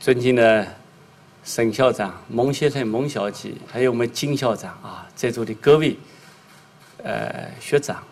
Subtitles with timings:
[0.00, 0.66] 尊敬的
[1.44, 5.94] 沈校长、蒙先生、蒙小姐，还有我们金校长啊，在座的各位
[7.04, 8.02] 呃学长、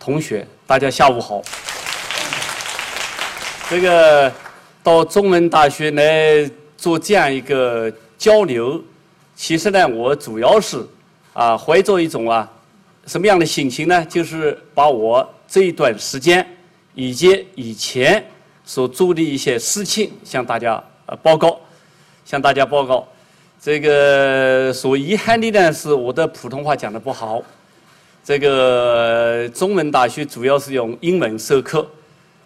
[0.00, 1.42] 同学，大家下午好。
[3.68, 4.32] 这个
[4.82, 8.82] 到中文大学来做这样一个交流，
[9.36, 10.82] 其实呢，我主要是
[11.34, 12.50] 啊怀着一种啊
[13.04, 14.02] 什么样的心情呢？
[14.06, 16.46] 就是把我这一段时间
[16.94, 18.24] 以及以前
[18.64, 21.58] 所做的一些事情向大家呃报告，
[22.24, 23.06] 向大家报告。
[23.60, 27.42] 这个所遗憾的呢，是我的普通话讲的不好。
[28.22, 31.86] 这个中文大学主要是用英文授课。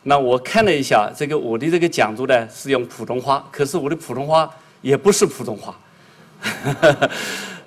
[0.05, 4.48] 那我看了一下，这个我的这个讲座呢是用普通话，可是我的普通话
[4.81, 5.77] 也不是普通话。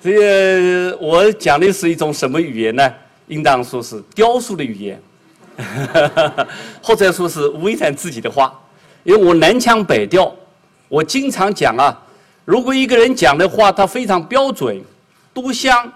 [0.02, 2.90] 这个我讲的是一种什么语言呢？
[3.28, 5.02] 应当说是雕塑的语言，
[6.82, 8.58] 或者说是魏然自己的话。
[9.04, 10.34] 因为我南腔北调，
[10.88, 11.96] 我经常讲啊，
[12.44, 14.80] 如果一个人讲的话他非常标准，
[15.34, 15.92] 都像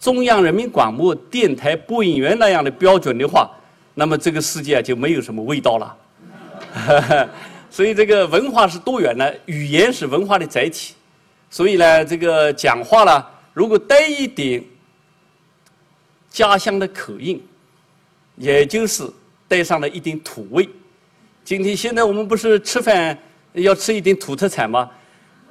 [0.00, 3.50] 中央人民广播电台播音员那样的标准的话。
[3.94, 5.96] 那么这个世界就没有什么味道了，
[7.68, 10.94] 所以这个文化是多元的，语言是文化的载体，
[11.50, 14.64] 所以呢，这个讲话呢，如果带一点
[16.30, 17.38] 家乡的口音，
[18.36, 19.04] 也就是
[19.46, 20.66] 带上了一点土味。
[21.44, 23.18] 今天现在我们不是吃饭
[23.54, 24.88] 要吃一点土特产吗？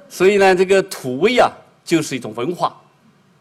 [0.08, 1.50] 所以呢，这个土味啊，
[1.84, 2.76] 就是一种文化。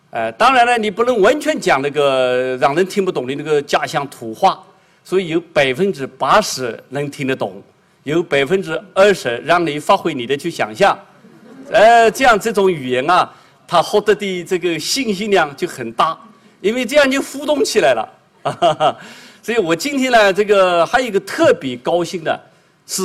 [0.10, 4.62] 呃，当然了，你不能完全讲那个让人听不懂的那个家乡土话。
[5.04, 7.60] 所以有百分之八十能听得懂，
[8.04, 10.96] 有百分之二十让你发挥你的去想象，
[11.72, 13.34] 呃，这样这种语言啊，
[13.68, 16.16] 它获得的这个信息量就很大，
[16.62, 18.08] 因为这样就互动起来了。
[19.42, 22.40] 所以我今天呢，这个还有一个特别高兴的
[22.86, 23.02] 是，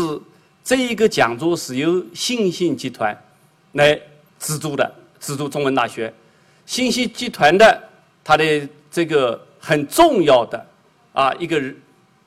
[0.67, 3.17] 这一个讲座是由信信集团
[3.75, 3.97] 来
[4.36, 6.13] 资助的，资助中文大学。
[6.67, 7.89] 信息集团的
[8.24, 10.67] 它的这个很重要的
[11.13, 11.63] 啊一个。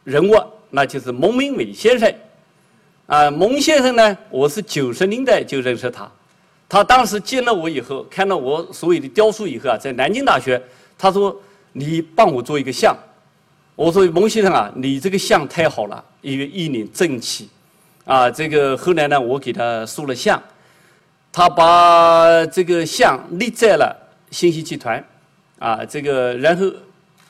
[0.05, 0.33] 人物
[0.71, 2.11] 那就是蒙明伟先生，
[3.05, 6.09] 啊，蒙先生呢，我是九十年代就认识他，
[6.67, 10.59] 他当时见了我以后，看到我所有的雕塑以后啊，在南京大学，
[10.97, 11.35] 他说
[11.73, 12.97] 你帮我做一个像，
[13.75, 17.47] 我说蒙先生啊，你这个像太好了，因为一脸正气，
[18.09, 20.41] 啊，这个后来呢，我给他塑了像，
[21.31, 23.95] 他把这个像立在了
[24.31, 25.07] 信息集团，
[25.59, 26.65] 啊，这个然后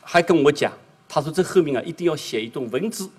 [0.00, 0.72] 还跟我讲。
[1.06, 3.10] 他说：“这后面啊，一定要写一段文字。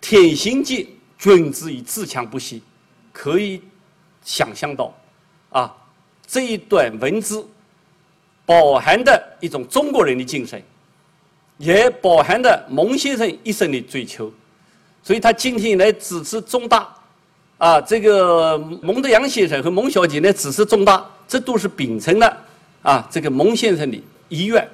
[0.00, 0.86] 天行健，
[1.18, 2.62] 君子以自强不息。
[3.12, 3.60] 可以
[4.24, 4.94] 想象到，
[5.50, 5.76] 啊，
[6.26, 7.46] 这一段文字
[8.46, 10.62] 饱含的一种中国人的精神，
[11.58, 14.32] 也饱含着蒙先生一生的追求。
[15.02, 16.88] 所以他今天来支持中大，
[17.56, 22.36] 啊，这个蒙德阳先生和蒙小姐来支持中大，这都是秉承了
[22.82, 23.98] 啊，这个蒙先生的
[24.28, 24.68] 意愿。”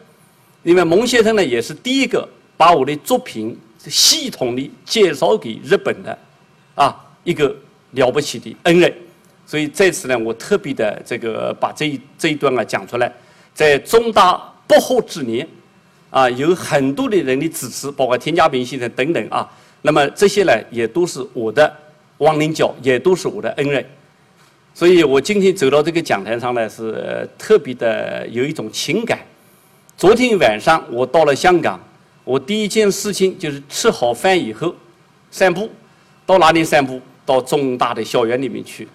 [0.64, 2.26] 因为蒙先生呢，也是第一个
[2.56, 6.18] 把我的作品系统的介绍给日本的，
[6.74, 7.54] 啊，一个
[7.90, 8.90] 了不起的恩人。
[9.46, 13.12] 所以在此呢，我特别的这个把这一这一段啊讲出来。
[13.52, 15.46] 在中大不惑之年，
[16.08, 19.46] 啊，有很多的人的支持，包括田家炳先生等等啊。
[19.86, 21.70] 那么这些呢，也都是我的
[22.16, 23.84] 亡灵脚，也都是我的恩人。
[24.72, 29.18] 所以我今天走到这个讲台上呢，是特别的有一种情感。
[29.94, 31.78] 昨天晚上我到了香港，
[32.24, 34.74] 我第一件事情就是吃好饭以后
[35.30, 35.68] 散步，
[36.24, 36.98] 到哪里散步？
[37.26, 38.88] 到中大的校园里面去。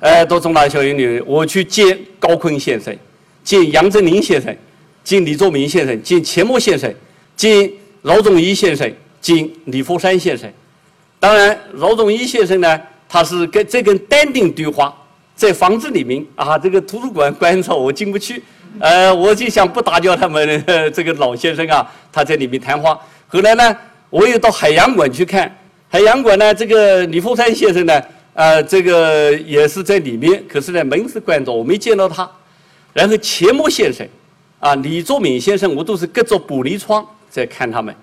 [0.00, 2.96] 哎，到中大校园里面，我去见高坤先生，
[3.44, 4.56] 见杨振宁先生，
[5.04, 6.90] 见李作明先生，见钱穆先生，
[7.36, 7.70] 见
[8.00, 8.90] 饶宗颐先生，
[9.20, 10.50] 经李福山先生。
[11.20, 14.94] 当然，饶宗颐先生呢，他是跟这跟丹顶对话，
[15.34, 18.42] 在房子里面啊，这个图书馆 关着，我进不去。
[18.78, 20.64] 呃，我就想不打搅他们
[20.94, 23.00] 这个老先生啊，他在里面谈话。
[23.26, 23.76] 后来呢，
[24.10, 25.52] 我又到海洋馆去看，
[25.88, 28.02] 海洋馆呢，这个李福山先生呢，
[28.34, 32.30] 呃，这个也是在里面，可是呢门是关着，我没见到他。
[32.92, 34.06] 然后钱穆先生，
[34.60, 37.94] 啊，李作敏先生，我都是隔着玻璃窗在看他们，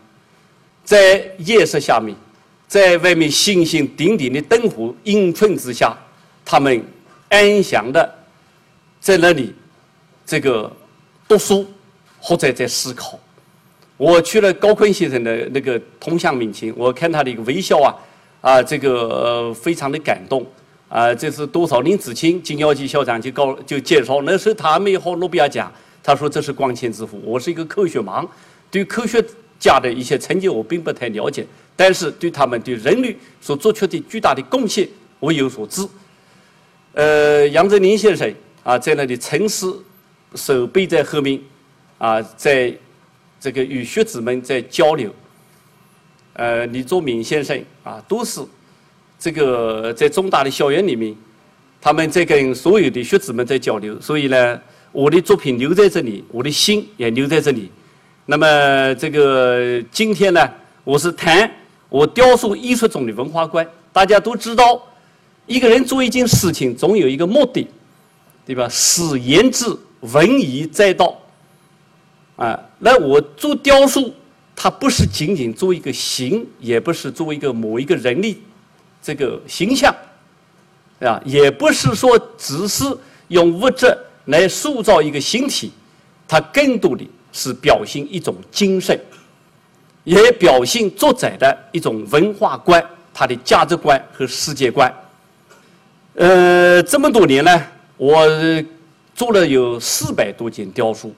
[0.86, 2.16] 在夜色下面，
[2.66, 5.94] 在外面星星点点的灯火映衬之下，
[6.46, 6.82] 他们
[7.28, 8.10] 安详的
[9.02, 9.54] 在那里。
[10.28, 10.76] 这个
[11.28, 11.68] 读书
[12.20, 13.20] 或者在思考，
[13.96, 17.94] 我去了高坤先生的那个铜像面前，我看他的一个微笑啊，
[18.42, 20.44] 啊，这个非常的感动
[20.90, 21.14] 啊。
[21.14, 25.72] 这是多少年之前，金耀基校长就告就介绍，那时候他没有获诺贝尔奖，
[26.02, 27.22] 他说这是光纤之父。
[27.24, 28.28] 我是一个科学盲，
[28.72, 29.24] 对科学
[29.66, 31.44] 家的一些成就我并不太了解，
[31.76, 34.88] 但是对他们对人类所做出的巨大的贡献
[35.20, 35.82] 我有所知。
[36.94, 38.32] 呃，杨振宁先生
[38.64, 39.84] 啊，在那里沉思，
[40.36, 41.40] 手背在后面，
[41.98, 42.72] 啊，在
[43.40, 45.10] 这个与学子们在交流。
[46.34, 48.42] 呃，李作敏先生啊，都是
[49.18, 51.16] 这个在中大的校园里面，
[51.82, 54.00] 他们在跟所有的学子们在交流。
[54.00, 57.72] 所以呢，我的作品留在这里，我的心也留在这里。
[58.28, 60.50] 那么这个今天呢，
[60.84, 61.50] 我是谈
[61.90, 63.68] 我雕塑艺术中的文化观。
[63.94, 64.82] 大家都知道。
[65.48, 67.68] 一个人做一件事情，总有一个目的，
[68.48, 68.68] 对吧？
[68.68, 69.68] 使言之
[70.00, 71.16] 文以载道。
[72.36, 74.12] 啊，那我做雕塑，
[74.56, 78.36] 它不是仅仅做一个形，也不是做一个某一个人的
[79.04, 79.96] 这个形象，
[81.00, 82.84] 啊，也不是说只是
[83.28, 83.96] 用物质
[84.26, 85.72] 来塑造一个形体，
[86.28, 88.98] 它更多的是表现一种精神，
[90.06, 92.82] 也表现作者的一种文化观、
[93.14, 94.92] 他的价值观和世界观。
[96.14, 97.68] 呃，这么多年呢，
[97.98, 98.26] 我
[99.14, 101.14] 做了有四百多件雕塑，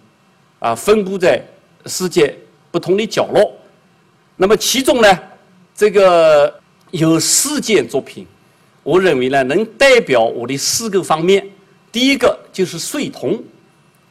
[0.58, 1.40] 啊，分布在
[1.86, 2.36] 世界
[2.72, 3.54] 不同的角落。
[4.38, 5.20] 那么其中呢，
[5.76, 6.52] 这个
[6.90, 8.26] 有四件作品，
[8.82, 11.48] 我认为呢，能代表我的四个方面。
[11.92, 13.40] 第一个就是睡童，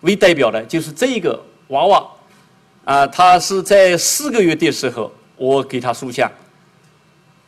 [0.03, 2.07] 为代表的就是这个娃娃，
[2.85, 6.31] 啊，他是在四个月的时候，我给他塑像。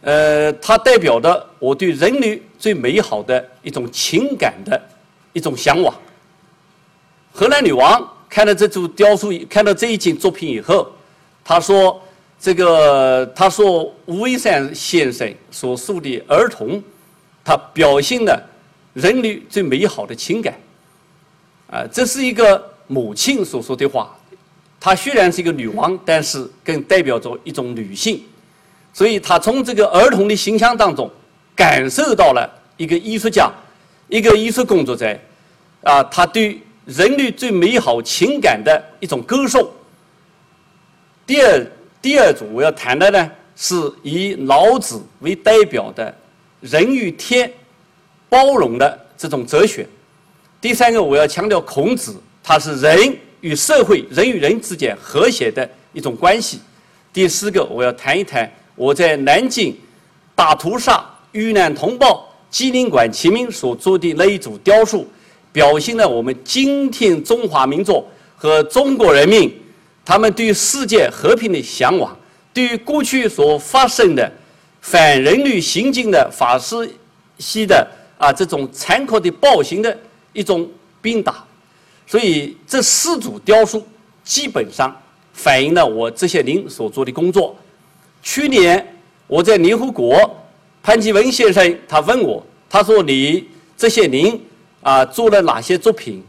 [0.01, 4.81] 呃，它代表的我对人类最美好的一种情感的
[5.33, 5.93] 一种向往。
[7.33, 10.89] 荷兰女王看到这组雕塑，看到这一件作品以后，
[11.45, 12.01] 她说
[12.41, 16.81] ：“这个，她说吴为山先生所塑的儿童，
[17.45, 18.41] 他表现了
[18.95, 20.55] 人类最美好的情感。”
[21.71, 24.13] 啊，这是一个母亲所说的话。
[24.81, 28.21] 她虽然是一个女王，但是更代表着一种女性。
[28.93, 31.09] 所以，她从这个儿童的形象当中，
[31.55, 33.51] 感受到了一个艺术家、
[34.09, 35.19] 一个艺术工作者，
[35.83, 39.69] 啊，他对人类最美好情感的一种歌颂。
[41.27, 41.67] 第二，
[42.01, 46.17] 第二组我要谈的呢，是以老子为代表的
[46.61, 47.53] 人与天
[48.29, 49.87] 包容的这种哲学。
[50.61, 52.17] 第三个，我要强调孔子，
[52.49, 56.59] 它是人与社会、人与人之间和谐的一种关系。
[57.13, 58.51] 第四个，我要谈一谈。
[58.75, 59.77] 我在南京
[60.35, 65.07] 大屠杀遇难同胞纪念馆前面所做的那一组雕塑，
[65.53, 68.03] 表现了我们今天中华民族
[68.35, 69.55] 和中国人民
[70.03, 72.17] 他们对世界和平的向往，
[72.55, 74.33] 对于过去所发生的
[74.81, 76.95] 反人类行径的法西
[77.39, 77.87] 西的
[78.17, 79.95] 啊这种残酷的暴行的
[80.33, 80.67] 一种
[81.03, 81.45] 鞭打，
[82.09, 83.87] 所以这四组雕塑
[84.25, 84.97] 基本上
[85.35, 87.55] 反映了我这些年所做的工作。
[88.23, 88.85] 去年
[89.27, 90.19] 我在联合国，
[90.83, 93.47] 潘基文先生他问我，他说你
[93.77, 94.41] 这些年
[94.81, 96.25] 啊做了哪些作品，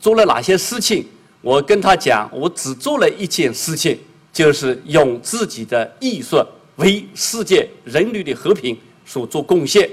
[0.00, 1.06] 做了哪些事情？
[1.42, 3.96] 我跟他讲，我只做了一件事情，
[4.32, 6.36] 就是用自己的艺术
[6.76, 8.76] 为世界人类的和平
[9.06, 9.88] 所做贡献。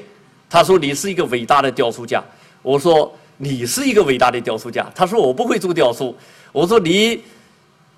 [0.50, 2.24] 他说你是一个伟大的雕塑家，
[2.64, 4.92] 我说你是一个伟大的雕塑家。
[4.94, 6.16] 他说我不会做雕塑，
[6.52, 7.22] 我说你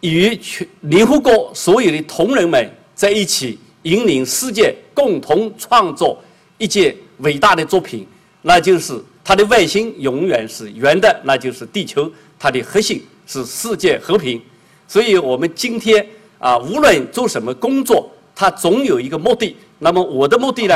[0.02, 2.70] 与全联合国所有的同仁们。
[3.00, 6.22] 在一起引领世界共同创作
[6.58, 8.06] 一件伟大的作品，
[8.42, 14.42] 那就是它的外形永远是圆的，那就是地球，它的核心是世界和平。
[14.86, 16.06] 所以我们今天
[16.40, 19.56] 啊，无论做什么工作，它总有一个目的。
[19.78, 20.76] 那么我的目的呢，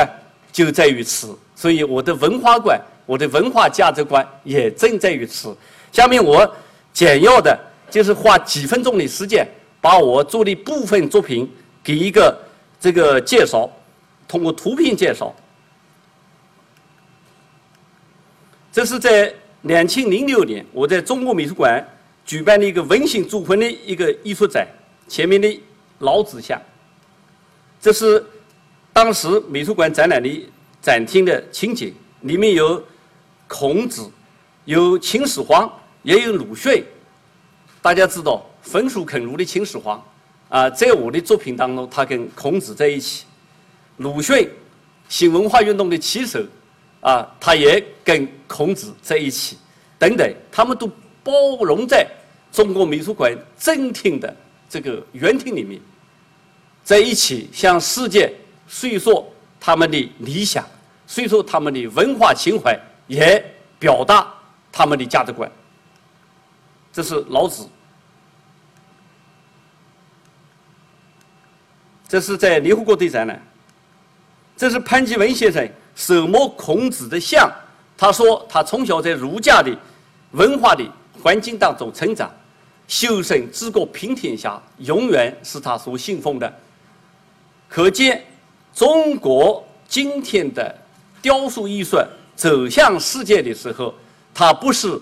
[0.50, 1.36] 就在于此。
[1.54, 5.56] 所以我的文化观，我的文化价值观也正在于此。
[5.92, 6.48] 下面我
[6.92, 7.58] 简要的，
[7.90, 9.46] 就是花几分钟的时间，
[9.80, 11.48] 把我做的部分作品。
[11.84, 12.34] 给一个
[12.80, 13.70] 这个介绍，
[14.26, 15.34] 通过图片介绍。
[18.72, 19.30] 这是在
[19.60, 21.86] 两千零六年，我在中国美术馆
[22.24, 24.66] 举办的一个文心铸魂的一个艺术展，
[25.06, 25.60] 前面的
[25.98, 26.58] 老子像。
[27.82, 28.24] 这是
[28.94, 30.48] 当时美术馆展览的
[30.80, 32.82] 展厅的情景，里面有
[33.46, 34.10] 孔子，
[34.64, 35.70] 有秦始皇，
[36.02, 36.84] 也有鲁迅。
[37.82, 40.02] 大家知道，焚书坑儒的秦始皇。
[40.48, 43.24] 啊，在我的作品当中，他跟孔子在一起；
[43.96, 44.48] 鲁迅，
[45.08, 46.40] 新文化运动的旗手，
[47.00, 49.58] 啊，他也跟孔子在一起，
[49.98, 50.88] 等等，他们都
[51.24, 52.06] 包容在
[52.52, 54.36] 中国美术馆正厅的
[54.68, 55.80] 这个园厅里面，
[56.84, 58.32] 在一起向世界
[58.68, 59.26] 叙说
[59.58, 60.64] 他们的理想，
[61.08, 63.44] 叙说他们的文化情怀，也
[63.78, 64.32] 表达
[64.72, 65.50] 他们的价值观。
[66.92, 67.68] 这是老子。
[72.06, 73.34] 这是在联合国对展呢。
[74.56, 77.50] 这是潘基文先生手摸孔子的像，
[77.96, 79.76] 他说他从小在儒家的
[80.30, 80.88] 文化的
[81.20, 82.30] 环境当中成长，
[82.86, 86.60] 修身治国平天下，永远是他所信奉的。
[87.68, 88.24] 可见
[88.72, 90.72] 中国今天的
[91.20, 91.98] 雕塑艺术
[92.34, 93.94] 走向世界的时候，
[94.32, 95.00] 他不是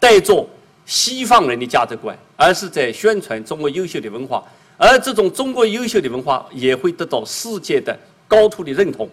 [0.00, 0.48] 带着
[0.84, 4.42] 西方人的价值观，而是在宣传中国优秀的文化。
[4.76, 7.96] 而这种中国优秀的文化也会得到世界的
[8.26, 9.08] 高度的认同。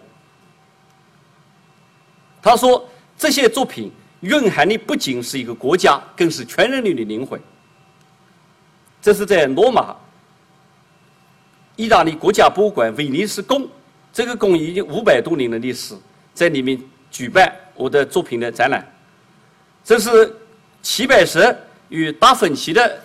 [2.42, 7.40] 他说，这些作品蕴含的不仅是一个国家，更是全人类的灵魂。
[9.00, 9.94] 这是在罗马，
[11.76, 13.68] 意大利国家博物馆威尼斯宫，
[14.12, 15.94] 这个宫已经五百多年的历史，
[16.34, 18.86] 在里面举办我的作品的展览。
[19.84, 20.34] 这是
[20.82, 21.56] 齐白石
[21.88, 22.98] 与达芬奇的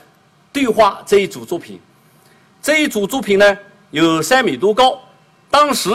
[0.54, 1.80] 对话这一组作品。
[2.62, 3.58] 这一组作品呢
[3.92, 5.00] 有三米多高，
[5.50, 5.90] 当时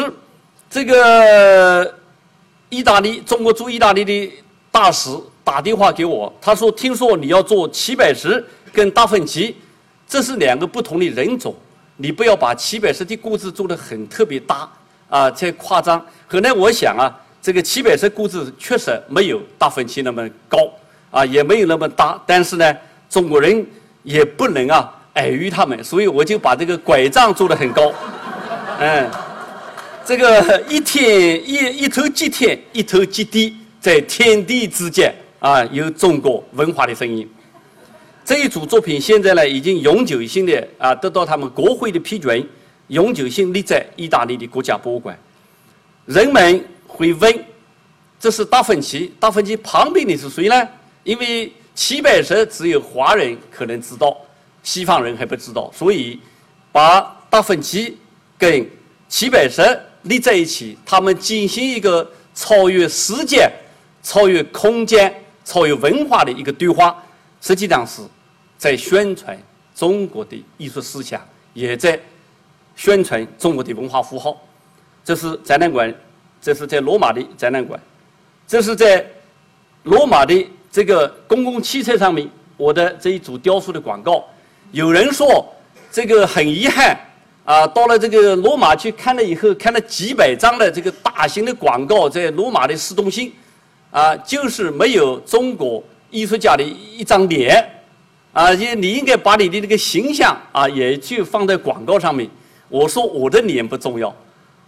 [0.68, 1.94] 这个
[2.68, 4.32] 意大利中国驻意大利的
[4.70, 5.10] 大使
[5.42, 9.56] 打电话给我，他说：“听说你要做齐白石跟达芬奇，
[10.06, 11.52] 这是两个不同的人种，
[11.96, 14.70] 你不要把齐白石的故事做得很特别大
[15.08, 15.98] 啊，太夸张。”
[16.28, 17.10] 后来我想啊，
[17.42, 20.58] 这个齐白石故事确实没有达芬奇那么高
[21.10, 22.76] 啊，也没有那么大，但是呢，
[23.08, 23.66] 中国人
[24.02, 24.96] 也不能啊。
[25.14, 27.92] 矮于他们，所以我就把这个拐杖做得很高，
[28.78, 29.10] 嗯，
[30.04, 37.28] 这个一天一一头接天，一头接地，在天地之间啊，有中国文化的声音。
[38.24, 42.48] 这一组作品现在呢，已经永久性的啊，得到他们国会的批准，
[42.86, 45.18] 永久性立在意大利的国家博物馆。
[46.06, 47.44] 人们会问，
[48.18, 50.68] 这是达芬奇，达芬奇旁边的是谁呢？
[51.04, 54.16] 因为齐白石只有华人可能知道。
[54.62, 56.20] 西方人还不知道，所以
[56.70, 57.96] 把达芬奇
[58.36, 58.68] 跟
[59.08, 59.62] 齐白石
[60.02, 63.50] 立在一起，他们进行一个超越时间、
[64.02, 65.10] 超越空间、
[65.46, 67.02] 超越文化的一个对话，
[67.40, 68.02] 实际上是
[68.58, 69.34] 在宣传
[69.74, 71.98] 中国的艺术思想，也在
[72.76, 74.38] 宣传中国的文化符号。
[75.02, 75.92] 这是展览馆，
[76.40, 77.78] 这是在罗马的展览馆，
[78.46, 79.04] 这是在
[79.82, 84.24] 罗马的这个公共汽车上面，我的这一组雕塑的广告。
[84.72, 85.46] 有人说，
[85.90, 86.96] 这个很遗憾
[87.44, 93.32] 啊，到了这个罗马去看了以后，看了几百张的这个大型的广告，在罗马的市中心，
[93.90, 97.68] 啊，就是没有中国艺术家的一张脸，
[98.32, 102.30] 啊，也你应该把你的那个形象啊，也去放在广告上面。
[102.68, 104.14] 我说我的脸不重要，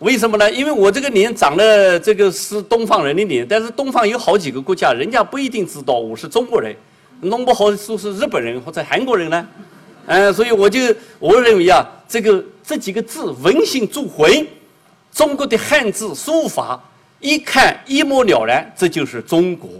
[0.02, 0.50] 为什么呢？
[0.50, 6.74] 因为我这个脸长得这个是东方人的脸，但是东方有好几个国家，人家不一定知道我是中国人，
[7.20, 9.46] 弄不好说是日本人或者韩国人呢。
[10.06, 10.80] 嗯，所以我就
[11.20, 14.44] 我认为啊，这个这几个字文心铸魂，
[15.12, 16.82] 中国的汉字书法
[17.20, 19.70] 一看一目了然，这就是中国。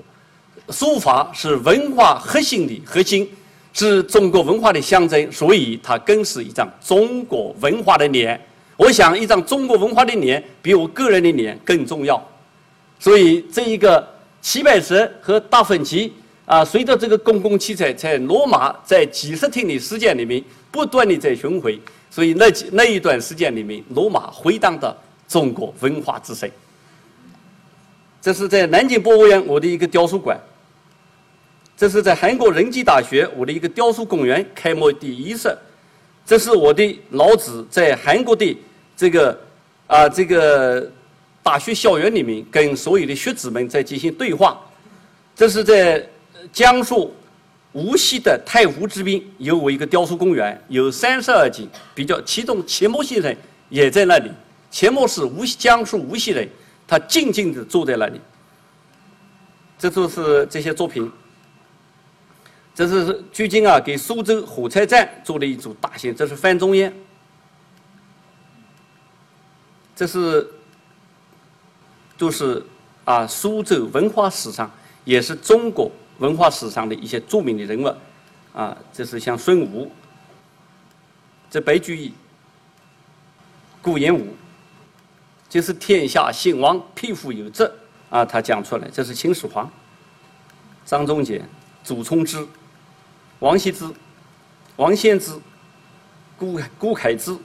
[0.69, 3.29] 书法是文化核心的核心，
[3.73, 8.41] 是中国文化的象征，所以它更是一张中国文化的脸。
[8.77, 12.23] 我想，一张中国文化的脸比我个人的脸更重要。
[12.99, 14.07] 所以，这一个
[14.41, 16.13] 齐白石和达芬奇。
[16.45, 24.95] 啊，随着这个公共汽车在罗马在几十天的时间里面不断的在巡回，所以那几那一段时间里面，罗马回荡的
[25.29, 26.51] 中国文化之声。
[28.21, 30.39] 这是在南京博物院我的一个雕塑馆，
[31.77, 35.57] 这是在韩国仁济大学我的一个雕塑公园开幕第一室，
[36.25, 38.57] 这是我的老子在韩国的
[38.97, 39.41] 这个
[39.87, 40.91] 啊这个
[41.43, 44.61] 大学校园里面跟所有的学子们在进行对话，
[45.35, 46.07] 这是在。
[46.53, 47.15] 江苏
[47.71, 53.33] 无锡的太湖之滨有我一个雕塑公园，有三十二景，比较其中钱穆先生
[53.69, 54.29] 也在那里。
[54.73, 56.49] 钱穆是无锡江苏无锡人，
[56.85, 58.21] 他静静地坐在那里。
[59.79, 61.09] 这都是这些作品。
[62.75, 66.93] 这是距今啊，给苏州火车站做了一组大型，这是范仲淹。
[69.95, 70.51] 这是
[72.17, 72.65] 都是
[73.05, 74.71] 啊，苏州文化史上
[75.05, 75.91] 也是中国。
[76.19, 77.93] 文化史上的一些著名的人物，
[78.53, 79.91] 啊，这是像孙吴，
[81.51, 82.13] 这白居易、
[83.81, 84.29] 顾炎武，
[85.49, 87.75] 就是天下兴亡，匹夫有责
[88.09, 89.69] 啊，他讲出来，这是秦始皇、
[90.85, 91.43] 张仲景、
[91.83, 92.47] 祖冲之、
[93.43, 93.85] 王羲之、
[94.77, 95.33] 王献之、
[96.39, 97.37] 顾顾恺之，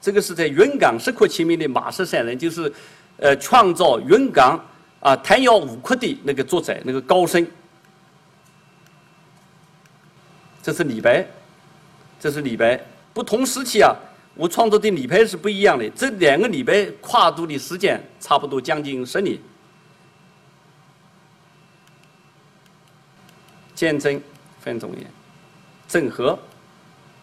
[0.00, 2.72] 这个是在云冈石窟前面的马石山人，就是
[3.18, 4.58] 呃创造云冈
[5.00, 7.46] 啊弹摇五窟的那个作者，那个高僧。
[10.62, 11.26] 这是李白，
[12.18, 12.80] 这是李白。
[13.12, 13.94] 不同时期啊，
[14.34, 15.86] 我创作的李白是不一样的。
[15.90, 19.38] 这两个李白跨度的时间差不多将近十年。
[23.74, 24.22] 鉴真、
[24.60, 25.06] 范仲淹、
[25.94, 26.36] 郑和、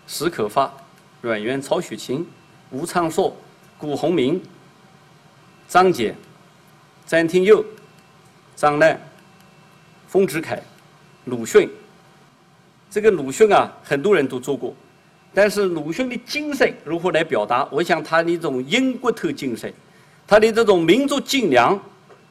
[0.08, 0.72] 史可发、
[1.20, 2.26] 阮元、曹雪芹、
[2.70, 3.36] 吴昌硕、
[3.78, 4.42] 古鸿铭、
[5.68, 6.14] 张謇、
[7.06, 7.66] 詹天佑、
[8.56, 8.98] 张澜、
[10.08, 10.58] 丰子恺、
[11.26, 11.70] 鲁迅。
[12.90, 14.74] 这个鲁迅啊，很多人都做过，
[15.34, 17.68] 但是鲁迅的精神如何来表达？
[17.74, 19.74] 我想他的一种英国特精神，
[20.26, 21.78] 他的这种民族精良，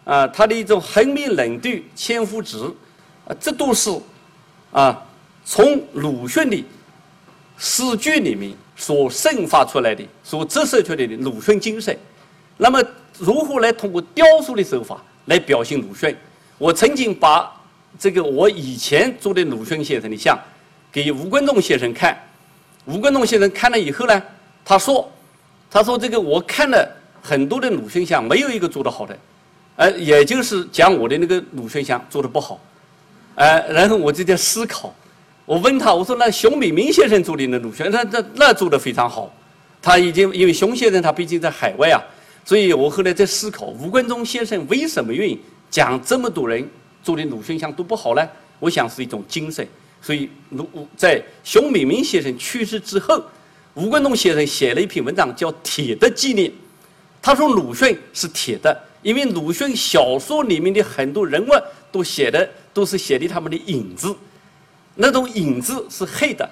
[0.05, 2.65] 啊，他的一种横眉冷对、千夫指，
[3.27, 3.91] 啊，这都是
[4.73, 5.07] 啊，
[5.45, 6.65] 从鲁迅的
[7.59, 11.97] 诗句里面所生发出来的、所折射出来的鲁迅精神。
[12.57, 12.83] 那么，
[13.19, 16.17] 如何来通过雕塑的手法来表现鲁迅？
[16.59, 17.51] 我曾经把
[17.99, 20.39] 这个我以前做的鲁迅先生的像。
[20.93, 22.19] 给吴冠中先生看，
[22.85, 24.23] 吴冠中先生看了以后呢，
[24.65, 25.09] 他说
[25.71, 29.17] ：“他说这个我看了很多的鲁迅像，没有一个做得好的，
[29.77, 32.59] 呃，也就是讲我的那个鲁迅像做的不好，
[33.37, 34.93] 呃，然后我就在思考，
[35.50, 39.35] 我问他，我说那熊秉明先生做的那鲁迅，那那那做的非常好，
[39.83, 42.00] 他已经因为熊先生他毕竟在海外啊，
[42.45, 45.37] 所以我后来在思考，吴冠中先生为什么愿意
[45.69, 46.64] 讲这么多人
[47.02, 48.25] 做的鲁迅像都不好呢？
[48.61, 49.66] 我想是一种精神。”
[50.00, 53.21] 所以，鲁在熊秉明先生去世之后，
[53.75, 56.49] 吴冠中先生写了一篇文章，叫《铁的纪念》。
[57.21, 61.50] 他说鲁迅是铁的，因为鲁迅小说里面的很多人物
[61.90, 64.14] 都写的都是写的他们的影子，
[65.00, 66.49] 那种影子是黑的。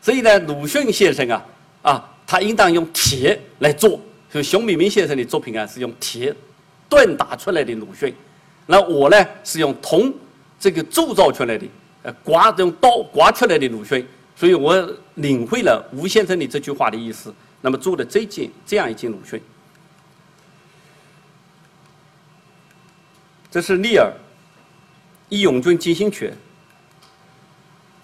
[0.00, 1.46] 所以呢，鲁迅先生啊，
[1.82, 4.00] 啊，他应当用铁来做。
[4.30, 6.34] 所以熊秉明先生的作品啊，是用铁
[6.88, 8.12] 锻打出来的鲁迅。
[8.66, 10.12] 那我呢，是用铜
[10.58, 11.66] 这个铸造出来的。
[12.02, 14.74] 呃，刮用刀刮出来的鲁迅，所以我
[15.14, 17.32] 领会了吴先生的这句话的意思。
[17.60, 19.40] 那么做了这件这样一件鲁迅，
[23.52, 24.10] 这是利尔
[25.28, 26.26] 《义勇军进行曲》。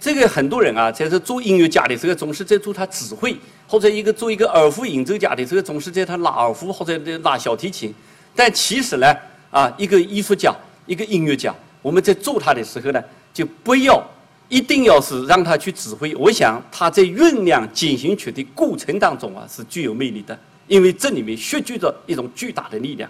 [0.01, 7.95] 这个很多人啊，在这做音乐家的时候，总是在做他指挥，或者一个做一个二胡演奏家的时候，总是在他拉二胡或者拉小提琴。
[8.35, 9.17] 但其实呢，
[9.51, 10.55] 啊，一个艺术家，
[10.87, 13.03] 一个音乐家，我们在做他的时候呢。
[13.31, 14.03] 就不要，
[14.49, 16.13] 一定要是让他去指挥。
[16.17, 23.09] 我想他在酝酿进行曲的过程当中啊，是具有魅力的，因为这里面蓄聚着一种巨大的力量。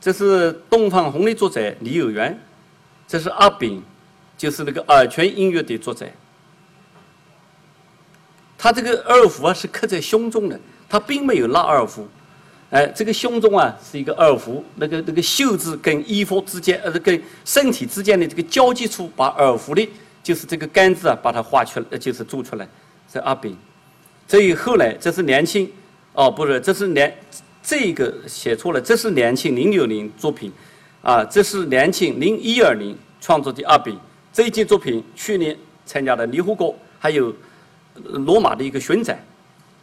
[0.00, 2.38] 这是东方红的作者李有元，
[3.12, 3.82] 这是阿炳，
[4.38, 6.06] 就是那个耳泉音乐的作者。
[8.56, 12.08] 他这个二胡啊是刻在胸中的，他并没有拉二胡。
[12.70, 19.86] 哎，这个胸中啊是一个二胡，那个那个袖子跟衣服之间，呃，跟身体之间的这个交接处，把二胡的，
[20.22, 22.66] 就是这个杆子啊，把它画出来，就是做出来。
[23.12, 23.54] 是阿炳，
[24.26, 25.70] 所以后来，这是年轻，
[26.14, 27.14] 哦，不是，这是年，
[27.62, 30.50] 这个写错了，这是年轻零六年作品，
[31.02, 33.98] 啊，这是年轻零一二年创作的阿炳。
[34.32, 37.34] 这一件作品去年参加了联合国还有
[37.94, 39.22] 罗马的一个巡展，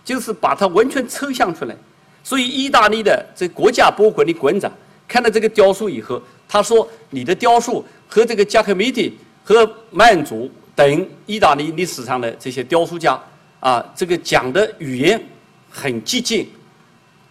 [0.03, 1.75] 就是把它完全抽象出来。
[2.23, 4.71] 所以，意大利的这国家博物馆的馆长
[5.07, 13.19] 看到这个雕塑以后，他说：“你的雕塑和这个加克梅蒂和曼祖等意大利历史上的这些雕塑家
[13.59, 15.21] 啊，这个讲的语言
[15.69, 16.49] 很激进，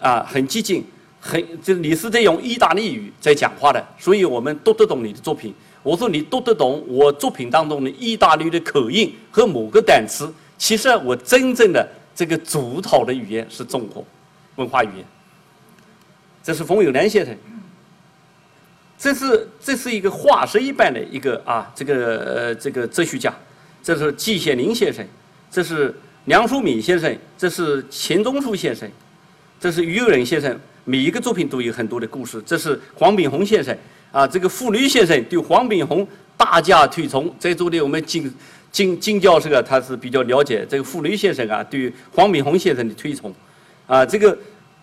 [0.01, 0.85] 啊，很激进，
[1.21, 5.55] 很就你是在用意大利语在讲话的，所以我们读得懂你的作品。
[5.83, 14.05] 我说你读得懂我作品当中的意大利的口音和某个单词，其实我真正的这个主导的语言是中国。”
[14.57, 15.05] 文化语言，
[16.43, 17.33] 这是冯友兰先生，
[18.99, 23.33] 这是这是一个化石一般的一个啊，这个呃这个哲学家，
[23.85, 25.07] 这是季羡林先生，
[25.49, 28.91] 这是梁漱溟先生，这是钱钟书先生，
[29.61, 32.43] 这是于右任先生，每一个作品都有很多的故事。
[32.47, 33.77] 这是黄炳宏先生
[34.11, 38.33] 啊，这个傅雷先生对黄炳宏大加推崇，在座的我们金
[38.73, 43.31] 金金教授啊，他是比较了解这个傅雷先生啊对黄炳宏先生的推崇。
[43.87, 44.31] 啊，这个，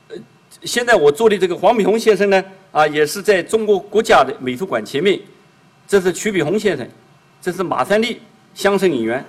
[0.10, 0.16] 呃，
[0.62, 5.20] 现在我做的这个黄炳宏先生呢，啊，也是在中国国家的美术馆前面。
[5.88, 6.88] 这是曲炳宏先生，
[7.42, 8.20] 这是马三立，
[8.54, 9.26] 相声演员。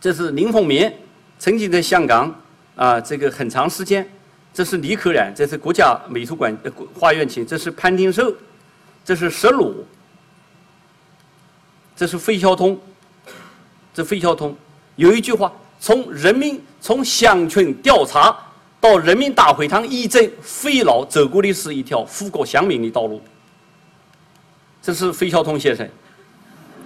[0.00, 0.92] 这是林凤眠，
[1.38, 2.32] 曾经在香港
[2.78, 4.08] 啊，这个很长时间。
[4.54, 7.44] 这是李可染，这是国家美术馆呃画院请。
[7.44, 8.32] 这是潘天寿，
[9.04, 9.84] 这是石鲁，
[11.94, 12.80] 这是费孝通，
[13.92, 14.56] 这费孝通
[14.96, 15.52] 有一句话。
[15.80, 18.36] 从人民从乡村调查
[18.80, 23.20] 到人民大会堂议政，费老走过的是一条富国强民的道路。
[24.82, 25.88] 这是费孝通先生。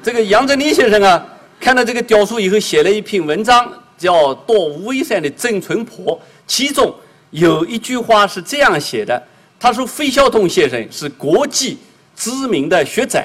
[0.03, 1.27] 这个杨振宁先生啊，
[1.61, 3.73] 看到这个雕塑以后，写了一篇文章，
[4.03, 6.93] 叫《到武威山的郑淳坡》，其中
[7.31, 9.23] 有一句话是这样写的：
[9.59, 11.79] 他说费孝通先生是国际
[12.17, 13.23] 知名的学者，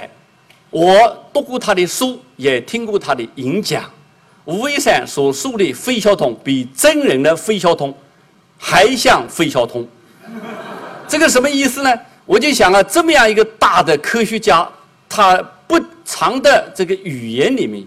[0.69, 3.83] 我读过他的书，也听过他的演讲。
[4.45, 7.93] 吴为山所说的费孝通比真人的费孝通
[8.57, 9.85] 还像费孝通，
[11.05, 11.93] 这个什么意思呢？
[12.25, 14.67] 我就想啊，这么样一个大的科学家，
[15.09, 15.35] 他
[15.67, 17.85] 不长的这个语言里面，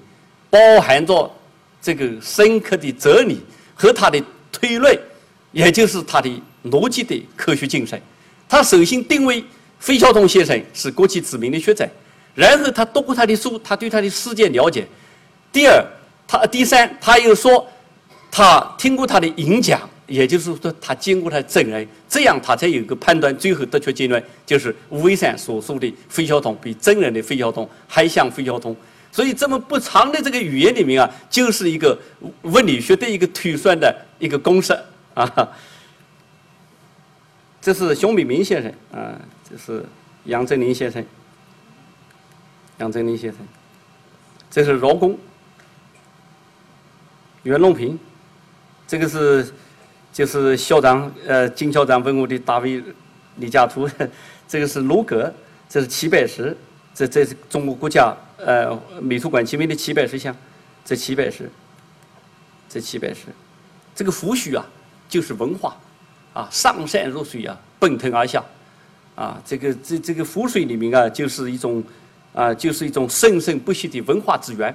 [0.50, 1.31] 包含着
[1.80, 3.40] 这个深刻的哲理
[3.74, 4.98] 和他的推论，
[5.52, 6.30] 也就是他的
[6.64, 8.00] 逻辑的科学精神。
[8.48, 9.44] 他首先定位
[9.78, 11.88] 费孝通先生是国际知名的学者，
[12.34, 14.86] 然后他读过他的书，他对他的世界了解。
[15.52, 15.84] 第二，
[16.26, 17.66] 他第三，他又说
[18.30, 19.80] 他听过他的演讲。
[20.10, 28.76] 也就是说，他见过他的真人，这样他才有一个判断，最后得出结论，就是吴为山所说的费孝通比真人的费孝通还像费孝通。
[29.12, 31.98] 所以这么不长的这个语言里面啊，就是一个
[32.42, 34.72] 物理学的一个推算的一个公式
[35.14, 35.48] 啊。
[37.60, 39.84] 这是熊秉明先生啊，这是
[40.24, 41.04] 杨振宁先生，
[42.78, 43.38] 杨振宁先生，
[44.50, 45.18] 这是饶公，
[47.42, 47.98] 袁隆平，
[48.86, 49.52] 这个是。
[50.12, 52.82] 就是校长，呃，金校长问我的大卫
[53.36, 53.88] 李嘉图，
[54.48, 55.32] 这个是卢格，
[55.68, 56.54] 这是齐白石，
[56.92, 58.12] 这这是中国国家
[58.44, 60.35] 呃美术馆前面的齐白石像，
[60.85, 61.50] 这齐白石，
[62.68, 63.26] 这齐白石，
[63.94, 64.64] 这个胡须啊，
[65.09, 65.76] 就是文化，
[66.33, 68.44] 啊，上善若水啊，奔腾而下，
[69.14, 71.83] 啊，这个这这个湖水里面啊，就是一种
[72.33, 74.74] 啊，就是一种生生不息的文化资源，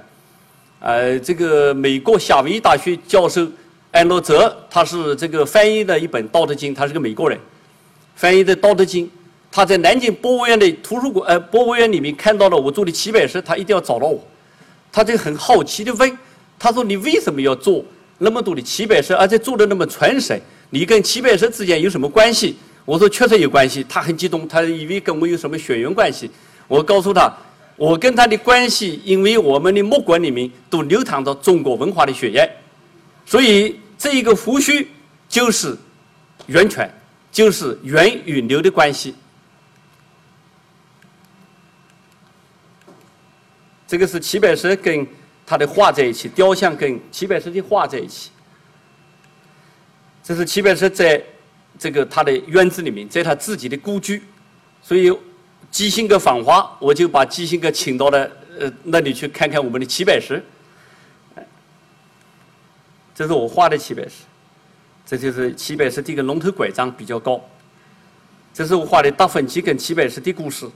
[0.79, 3.47] 呃，这个美国夏威夷大学教授。
[3.91, 7.39] 安诺泽，他是这个翻译的一本《道德经》，他是个美国人，
[8.13, 9.07] 翻译的《道德经》。
[9.55, 14.21] 他在南京博物院的图书馆，呃，博物院里面看到了我做的齐白石，他一定要找到我。
[14.91, 16.17] 他就很好奇的问
[16.59, 17.81] ：“他说你为什么要做
[18.17, 20.37] 那么多的齐白石，而且做的那么传神？
[20.71, 26.29] 你跟齐白石之间有什么关系？”我说：“确实有关系。”他很激动，他以为跟我有什么血缘关系。
[26.67, 27.33] 我告诉他
[27.77, 32.45] ：“我跟他的关系，因为我们的木馆里面都流淌着中国文化的血液，
[33.25, 34.89] 所以。”这一个胡须
[35.29, 35.73] 就是
[36.47, 36.93] 源泉，
[37.31, 39.15] 就是源与流的关系。
[43.95, 45.07] 这个是齐白石跟
[45.45, 48.29] 他的画在一起，雕像跟齐白石的画在一起。
[50.21, 51.23] 这是齐白石在
[51.79, 54.21] 这个他的院子里面，在他自己的故居，
[54.81, 55.17] 所以
[55.71, 58.29] 基辛格访华，我就把基辛格请到了
[58.59, 60.43] 呃那里去看看我们的齐白石。
[63.15, 64.23] 这是我画的齐白石，
[65.05, 67.41] 这就是齐白石这个龙头拐杖比较高。
[68.53, 70.69] 这是我画的达芬奇跟齐白石的故事，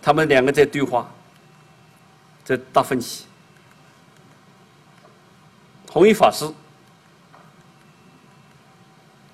[0.00, 1.12] 他们两个在对话。
[2.44, 3.24] 这达芬奇，
[5.90, 6.44] 弘一法师，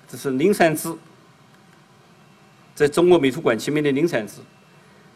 [0.07, 0.97] 这是灵山寺，
[2.75, 4.41] 在中国美术馆前面的灵山寺。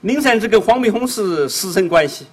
[0.01, 2.27] 灵山寺跟黄美虹是师生关系。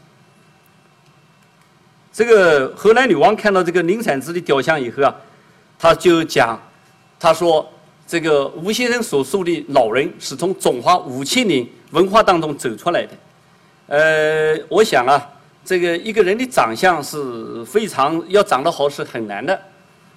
[2.13, 5.15] 这个荷兰女王看到这个宁产子的雕像以后啊，
[5.79, 6.61] 他就讲，
[7.19, 7.71] 他说
[8.07, 13.17] 这个吴先生所说的老人是从中华五千年文化当中走出来的。
[13.87, 15.31] 呃，我想啊，
[15.65, 19.61] 这个一个人的长相是非常要长得好是很难的，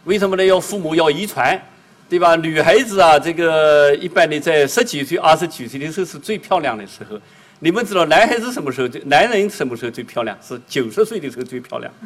[0.06, 0.44] 为什么呢？
[0.44, 1.62] 要父母要遗传，
[2.10, 2.36] 对吧？
[2.36, 7.20] 女孩子啊，这个一般的在十几岁、二十几岁的时候是最漂亮的时候。
[7.60, 10.38] 你们知道男孩子什么时候最男人什么时候最漂亮？
[10.46, 11.92] 是九十岁的时候最漂亮。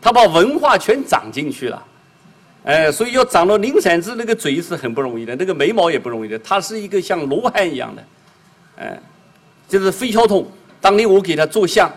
[0.00, 1.86] 他把文化全长进去了，
[2.64, 6.38] 哎，所以要长到林山子那个嘴是很不容易的，那个眉毛也不容易的。
[6.38, 8.02] 他是一个像罗汉一样的，
[8.78, 8.98] 哎，
[9.70, 10.46] 就是费孝通。
[10.80, 11.90] 当年我给他做像，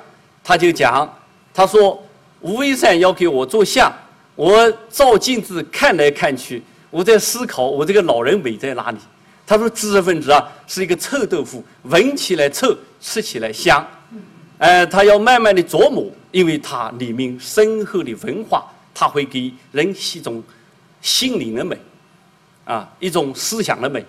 [0.44, 1.12] 他就讲，
[1.54, 2.02] 他说
[2.42, 3.92] 吴为山要给我做像，
[4.36, 8.98] 我照镜子看来看去，我在思考我这个老人美在哪里。
[9.46, 13.86] 他说：“知识分子啊，是一个臭豆腐，闻起来臭，吃起来香。
[14.58, 20.42] 呃，他要慢慢的琢磨，因为它里面深厚的文化，它会给人一种
[21.02, 21.78] 心灵的美，
[22.64, 24.06] 啊，一种思想的美。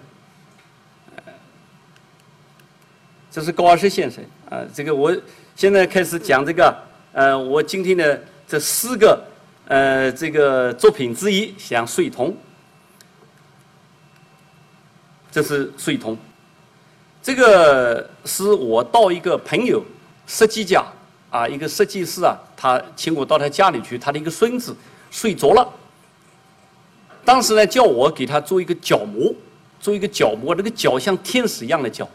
[3.35, 5.13] 这是高尔斯先生啊，这个我
[5.57, 6.73] 现在开始讲这个，
[7.13, 9.21] 呃，我今天的这四个
[9.67, 12.33] 呃这个作品之一，像水桐。”
[15.33, 16.17] 这是水通，
[17.21, 19.85] 这个是我到一个朋友
[20.29, 20.85] 设计家
[21.29, 24.77] 啊，一个设计师啊，他请我到他家里去，他的一个孙子
[25.11, 25.69] 睡着了。
[27.25, 29.35] 当时呢，叫我给他做一个角膜，
[29.81, 32.09] 做一个角膜，那个脚像天使一样的脚。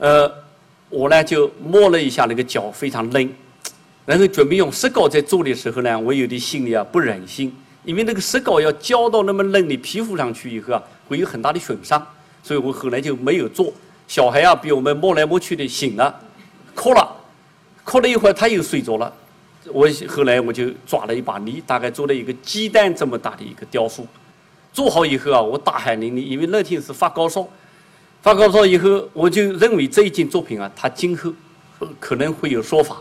[0.00, 0.32] 呃，
[0.88, 3.30] 我呢就摸了一下那个脚，非常嫩。
[4.06, 12.04] 然后准备用石膏在做的时候呢，我有点心里啊不忍心，因为那个石膏要浇到那么嫩的皮肤上去以后啊，会有很大的损伤，
[12.42, 13.70] 所以我后来就没有做。
[14.08, 16.18] 小孩啊，比我们摸来摸去的醒了，
[16.74, 17.06] 哭了，
[17.84, 19.12] 哭了一会儿他又睡着了。
[19.66, 24.06] 我后来我就抓了一把泥，大概做了一个鸡蛋这么大的一个雕塑。
[24.72, 27.46] 做好以后啊，我大汗淋漓，因为那天是发高烧。
[28.22, 31.32] 发高烧以后，我就认为这一件作品啊，它今后
[31.98, 33.00] 可能会有说法，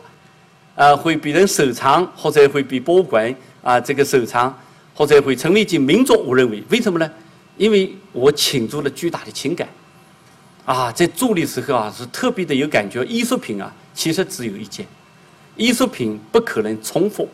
[0.76, 4.58] 啊，会被人收藏，或者会被博物馆啊这个收藏，
[4.94, 6.18] 或者会成为一件名作。
[6.20, 7.12] 我认为，为什么呢？
[7.58, 9.68] 因为我倾注了巨大的情感，
[10.64, 13.04] 啊，在做的时候啊是特别的有感觉。
[13.04, 14.88] 艺术品啊，其实只有一件，
[15.58, 17.28] 艺术品不可能重复。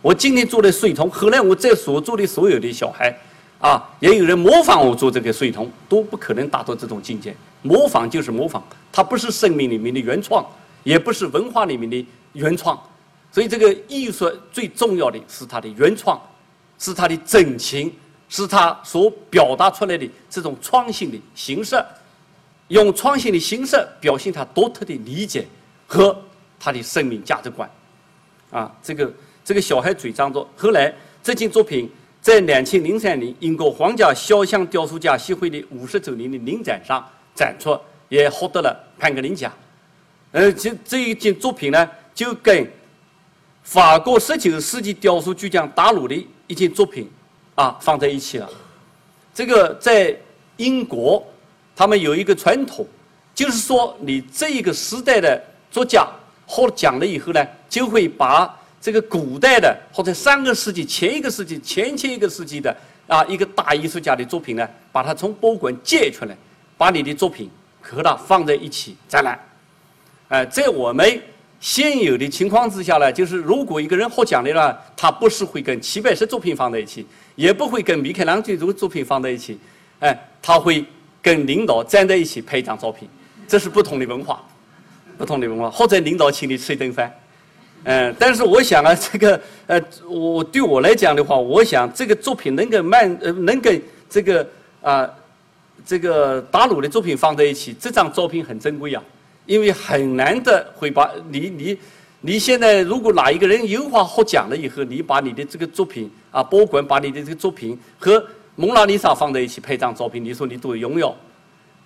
[0.00, 3.12] 我今天做的水桶，后来我在所做的所有的小孩。
[3.62, 7.32] 啊，也有人模仿我做这个水桶，都不可能达到这种境界。
[7.62, 10.44] 模仿就是模仿，它不是生命里面的原创，
[10.82, 12.76] 也不是文化里面的原创。
[13.30, 16.20] 所以，这个艺术最重要的是它的原创，
[16.76, 17.94] 是它的真情，
[18.28, 21.80] 是它所表达出来的这种创新的形式，
[22.66, 25.46] 用创新的形式表现它独特的理解
[25.86, 26.20] 和
[26.58, 27.70] 它的生命价值观。
[28.50, 31.88] 啊，这个这个小孩嘴张着，后来这件作品。
[32.22, 37.04] 在两千零三年，英国皇家肖像雕塑家协会的五十周年的临展上
[37.34, 37.76] 展出，
[38.08, 39.52] 也获得了潘格林奖。
[40.30, 42.64] 呃，这这一件作品呢，就跟
[43.64, 46.14] 法国十九世纪雕塑巨匠达鲁的
[46.46, 47.10] 一件作品
[47.56, 48.48] 啊放在一起了。
[49.34, 50.16] 这个在
[50.58, 51.26] 英国，
[51.74, 52.86] 他们有一个传统，
[53.34, 56.06] 就是说你这一个时代的作家
[56.46, 58.56] 获奖了以后呢，就会把。
[58.82, 66.36] 这个古代的或者上个世纪、前一个世纪、前前一个世纪的啊，一个大艺术家的作品呢，把它从博物馆借出来，
[66.76, 67.48] 把你的作品
[67.80, 69.38] 和它放在一起展览。
[70.26, 71.22] 呃，在我们
[71.60, 79.56] 现有的情况之下呢，就是如果一个人获奖的呢，他不是会跟齐白石作品放在一起，也不会跟米开朗基罗作品放在一起，
[80.00, 80.84] 哎，他会
[81.22, 83.08] 跟领导站在一起拍一张照片，
[83.46, 84.44] 这是不同的文化，
[85.16, 87.12] 不同的文化，或者领导请你吃一顿饭。
[87.84, 94.48] 嗯，但是我想啊，这个呃，我对我来讲的话，我想这个作品能跟曼呃，能跟这个
[94.80, 95.10] 啊，
[95.84, 99.02] 这个达鲁的作品放在一起，这张照片很珍贵啊，
[99.46, 101.76] 因为很难的会把你你
[102.20, 111.12] 你现在如果哪一个人油画获奖了以后，你把你的这个作品啊，博物馆把你的这个作品和蒙娜丽莎放在一起拍张照片，你说你多荣耀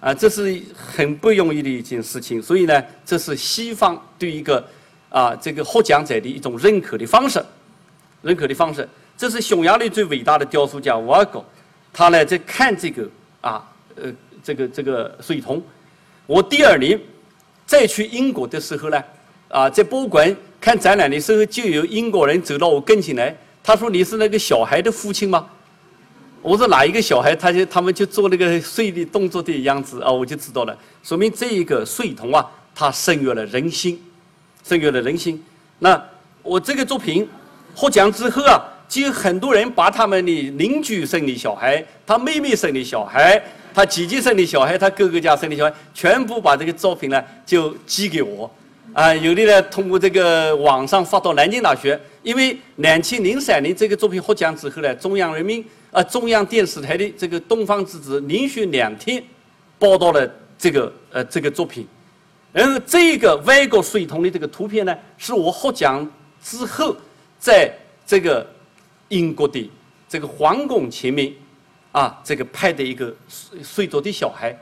[0.01, 2.43] 啊，这是很不容易的一件事情。
[2.43, 4.63] 所以呢，这是西方对一个。
[5.09, 7.45] 啊，这个获奖者的一种认可的方式，
[8.23, 11.42] 认可的方式，这是匈牙利最伟大的雕塑家瓦格，
[11.92, 13.09] 他呢在看这个
[13.40, 15.62] 啊，呃，这个这个水桶。
[16.27, 17.01] 我第二年
[17.64, 19.03] 再去英国的时候呢，
[19.49, 25.47] 啊，在博物馆看展览的时候，就有英国人走到我跟前来，他说：“你是那个小孩的父亲吗？”
[26.42, 34.01] 我说：“哪一个小孩？”他就他们就做那个睡的动作的样子啊，我就知道了，说明这一个水桶啊，它深入了人心。
[34.67, 35.43] 深入了人心。
[35.79, 36.03] 那
[36.43, 37.29] 我这个作品
[37.75, 43.41] 获奖之后啊，就有很多人把他们的邻居生的小孩、他妹妹生的小孩、
[43.75, 48.51] 他姐姐生的小孩、他哥哥家生的小孩，全部把这个作品呢就寄给我。
[48.93, 59.23] 啊，有的呢通过这个网上发到南京大学，因为两千零三年这个作品获奖之后呢，中央人民啊中央电视台的这个《东方之子》连续两天
[59.79, 61.87] 报道了这个呃这个作品。
[62.57, 66.11] 然后这个外国水桶的这个图片呢，是我获奖
[66.42, 66.97] 之后，
[67.38, 67.71] 在
[68.07, 68.47] 这个
[69.09, 69.71] 英国的
[70.09, 71.31] 这个皇宫前面，
[71.92, 74.59] 啊，这个拍的一个睡睡着的小孩。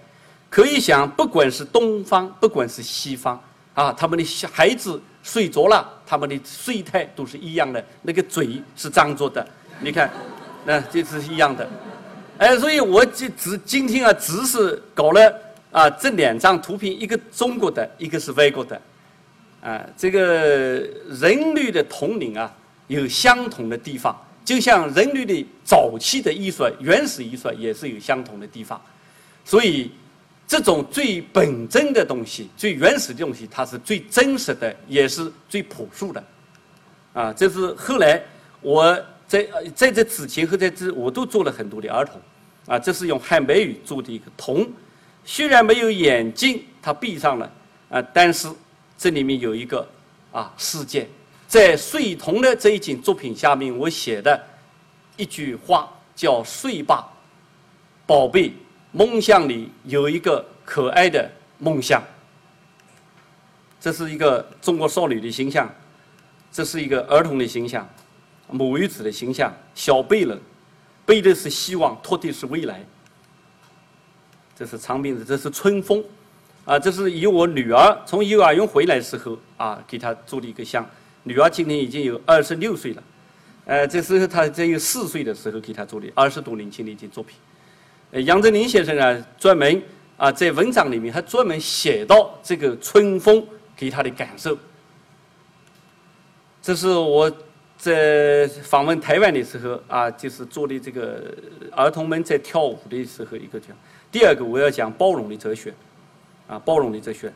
[0.50, 3.40] 可以想，不管是东方，不管是西方，
[3.74, 9.46] 啊，他们的孩子睡着了，他们的睡态都是一样的，那个嘴是张着的。
[9.78, 10.11] 你看，
[10.64, 11.64] 那这是一样的。
[12.38, 15.33] 哎，所以我就只今天啊，只是搞了。
[15.74, 18.80] 啊，这两张图片，一个中国的，一个是外国的，
[19.60, 20.20] 啊，这个
[21.20, 22.54] 人类的统领啊，
[22.87, 28.80] 有相同的地方，就像人类的早期的艺术、原始艺术也是有相同的地方，
[29.44, 29.90] 所以
[30.46, 36.24] 这种最本真的东西、最原始的东西，它是最真实的，也是最朴素的，
[37.14, 38.22] 啊，这是后来
[38.60, 42.20] 我在在这之前和在这我都做了很多的儿童，
[42.66, 44.64] 啊，这是用汉白玉做的一个铜。
[45.24, 47.52] 虽然没有眼睛，他闭上了，
[47.88, 48.48] 啊，但是
[48.98, 49.87] 这里面有一个
[50.30, 51.08] 啊事件，
[51.48, 54.40] 在睡童的这一件作品下面，我写的
[55.16, 57.10] 一句话叫“睡吧，
[58.06, 58.52] 宝贝，
[58.92, 62.02] 梦想里有一个可爱的梦想”。
[63.80, 65.72] 这是一个中国少女的形象，
[66.52, 67.88] 这是一个儿童的形象，
[68.48, 70.40] 母与子的形象，小背人，
[71.04, 72.84] 背的是希望，托的是未来。
[74.57, 76.03] 这是长辫子，这是春风，
[76.64, 80.88] 啊，这是以我女儿从幼儿园回来时候啊，给她做的一个像。
[81.25, 83.03] 女儿今年已经有二十六岁了，
[83.64, 87.37] 呃，这时候她只有四岁的时候给她做的二十多年前的一件作品。
[88.12, 89.83] 呃，杨振宁先生呢，专门
[90.17, 94.57] 啊在文章里面还专门写到这个春风给他的感受。
[96.62, 97.31] 这是我
[97.77, 101.35] 在访问台湾的时候啊，就是做的这个
[101.73, 103.77] 儿童们在跳舞的时候一个讲。
[104.14, 105.74] 第二个我要讲包容的哲学，
[106.46, 107.33] 啊，包容的哲学。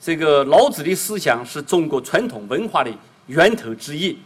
[0.00, 2.92] 这个老子的思想是中国传统文化的
[3.26, 4.16] 源头之一，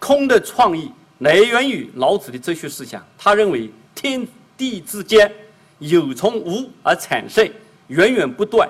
[0.00, 3.00] 空的创意来源于老子的哲学思想。
[3.16, 5.32] 他认为天地之间
[5.78, 7.48] 有从无而产生，
[7.86, 8.68] 源源不断，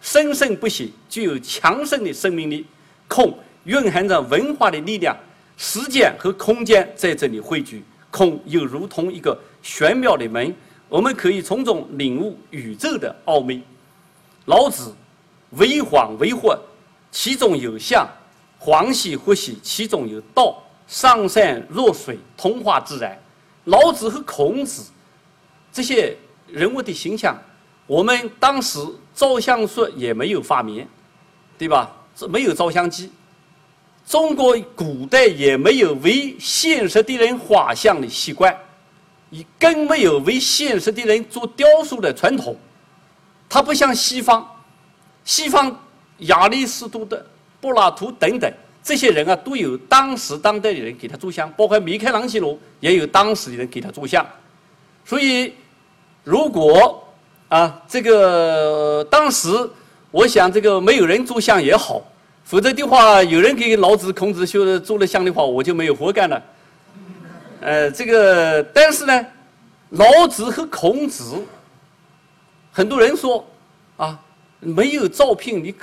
[0.00, 2.66] 生生不息，具有强盛的生命力。
[3.06, 3.32] 空
[3.66, 5.16] 蕴含着文化的力量，
[5.56, 10.52] 时间和空间在这里汇聚，空又如同一个玄妙的门，
[10.88, 13.62] 我们可以从中领悟宇宙的奥秘。
[14.46, 14.94] 老子。
[15.56, 16.58] 为恍为惑，
[17.12, 18.04] 其中有象；
[18.58, 20.60] 恍兮惚兮，其中有道。
[20.88, 23.16] 上善若水，通化自然。
[23.66, 24.90] 老子和孔子
[25.72, 26.16] 这些
[26.48, 27.40] 人物的形象，
[27.86, 28.80] 我们当时
[29.14, 30.84] 照相术也没有发明，
[31.56, 31.88] 对吧？
[32.16, 33.12] 这没有照相机。
[34.04, 38.52] 中国古代也没有为现实的人画像的习惯，
[39.34, 42.56] 也更没有为现实的人做雕塑的传统。
[43.48, 44.48] 它不像西方。
[45.24, 45.74] 西方
[46.18, 47.24] 亚里士多德、
[47.58, 54.24] 柏拉图等等这些人啊，都有当时当代的人给他做像，包括米开朗基罗也有当时的人给他做像。
[55.02, 55.54] 所以，
[56.24, 57.02] 如果
[57.48, 59.48] 啊，这个当时
[60.10, 62.02] 我想这个没有人做像也好，
[62.44, 66.42] 否则的话，有人给老子、孔子修做了像的话，我就没有活干了。
[67.64, 69.26] 呃，这个但是呢，
[69.90, 71.42] 老子和孔子，
[72.70, 73.44] 很多人说
[73.96, 74.20] 啊。
[74.66, 75.74] 没有照片，你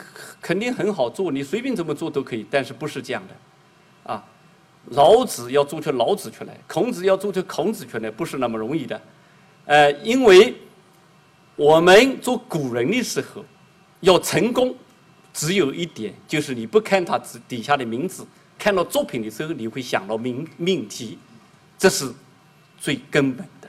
[0.42, 2.44] 肯定很好做，你随便怎么做都可以。
[2.50, 4.26] 但是不是这样的，啊，
[4.90, 9.00] 老子要做出老子出来，孔子要做出孔子出来，不是那么容易的。
[9.66, 10.56] 呃，因为
[11.56, 13.46] 我们做古人的时候，
[14.00, 14.76] 要成功，
[15.32, 18.26] 只有一点，就是你不看他字底下的名字，
[18.58, 21.20] 看到作品的时候，你会想到命命题，
[21.82, 22.14] 这是
[22.80, 23.68] 最根本的。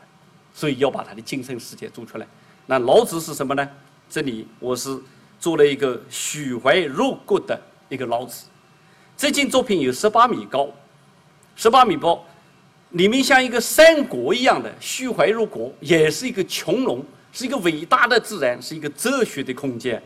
[0.53, 2.27] 所以要把他的精神世界做出来。
[2.67, 3.67] 那老子是什么呢？
[4.11, 5.01] 这里我是
[5.41, 8.45] 做了一个虚怀若谷的一个老子，
[9.17, 10.69] 这件作品有十八米高，
[11.57, 12.23] 十八米高，
[12.91, 20.01] 里面像一个三国一样的虚怀若谷，也是一个穹隆，是一个伟大的自然，是一个哲学的空间，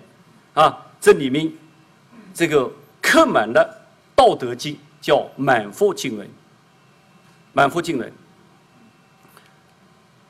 [0.55, 1.53] 啊，这里面
[2.33, 2.71] 这个
[3.03, 3.85] 刻满了
[4.17, 6.29] 《道德经》，叫满腹经纶，
[7.57, 8.13] 满腹经纶，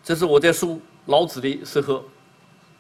[0.05, 2.05] 这是我在书老子的时候，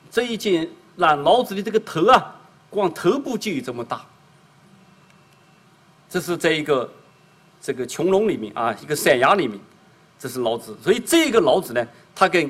[0.08, 0.68] 这一件。
[0.98, 2.34] 那老子的这个头啊，
[2.70, 4.06] 光头部就有这么大。
[6.08, 6.90] 这是在一个
[7.60, 9.60] 这个穹窿里面啊，一个山崖里面，
[10.16, 10.74] 这是老子。
[10.80, 12.48] 所以这个老子呢，他跟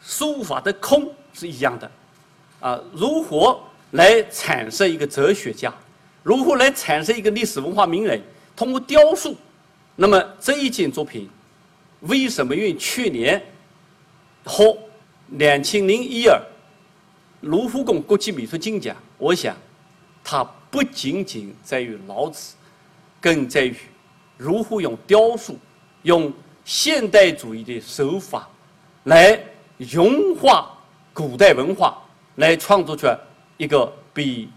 [0.00, 1.90] 书法的空是一样的，
[2.60, 5.74] 啊，如何来产生一个哲学家？
[6.22, 8.22] 如何来产生一个历史文化名人？
[8.54, 9.36] 通过雕塑，
[9.96, 11.28] 那么这一件作品
[12.00, 13.42] 为什么用去年
[14.44, 14.76] 和
[15.28, 16.40] 两千零一二？
[17.42, 19.56] 卢浮宫国际美术金奖，我想，
[20.22, 22.54] 它不仅仅在于老子，
[23.20, 23.74] 更在于
[24.36, 25.58] 如何用雕塑、
[26.02, 26.32] 用
[26.64, 28.48] 现代主义的手法
[29.04, 29.38] 来
[29.76, 30.70] 融化
[31.12, 32.00] 古代文化，
[32.36, 33.08] 来创作出
[33.56, 34.48] 一个比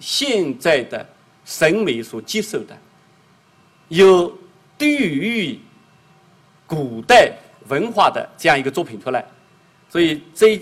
[0.00, 1.08] 现在的
[1.44, 2.76] 审美所接受的
[3.86, 4.36] 有
[4.78, 5.58] 低于
[6.66, 7.32] 古代
[7.68, 9.24] 文化的这样一个作品出来。
[9.88, 10.60] 所以这。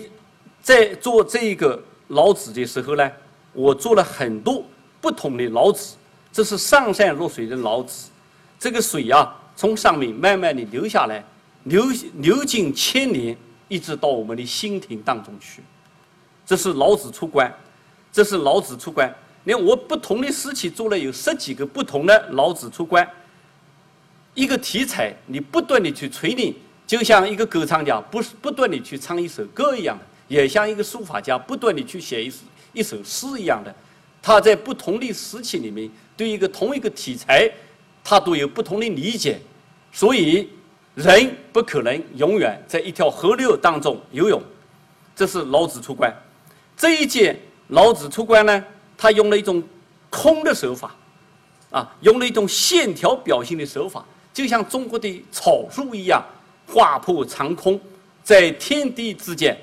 [0.63, 3.11] 在做这个老子的时候呢，
[3.51, 4.63] 我做了很多
[5.01, 5.97] 不同的老子。
[6.31, 8.09] 这是上善若水的老子，
[8.57, 11.21] 这个水啊，从上面慢慢的流下来，
[11.65, 11.83] 流
[12.19, 13.35] 流经千年，
[13.67, 15.61] 一直到我们的心田当中去。
[16.45, 17.53] 这是老子出关，
[18.09, 19.13] 这是老子出关。
[19.43, 23.05] 你看，我不同的时期做了有十几个不同的老子出关。
[24.33, 26.53] 一个题材，你不断的去锤炼，
[26.87, 30.05] 就像一个歌唱家不是不断的去唱一首歌一样的。
[30.27, 32.31] 也像一个书法家不断的去写一
[32.71, 33.73] 一首诗一样的，
[34.21, 37.47] 他在不同的时期里面对一个同一个题材，
[38.03, 39.39] 他都有不同的理解。
[39.91, 40.49] 所以
[40.95, 44.41] 人不可能永远在一条河流当中游泳。
[45.15, 46.11] 这是老子出关。
[46.75, 48.63] 这一件老子出关呢，
[48.97, 49.61] 他用了一种
[50.09, 50.95] 空的手法，
[51.69, 54.03] 啊，用了一种线条表现的手法，
[54.33, 56.23] 就像中国的草树一样，
[56.67, 57.79] 划破长空，
[58.23, 59.55] 在天地之间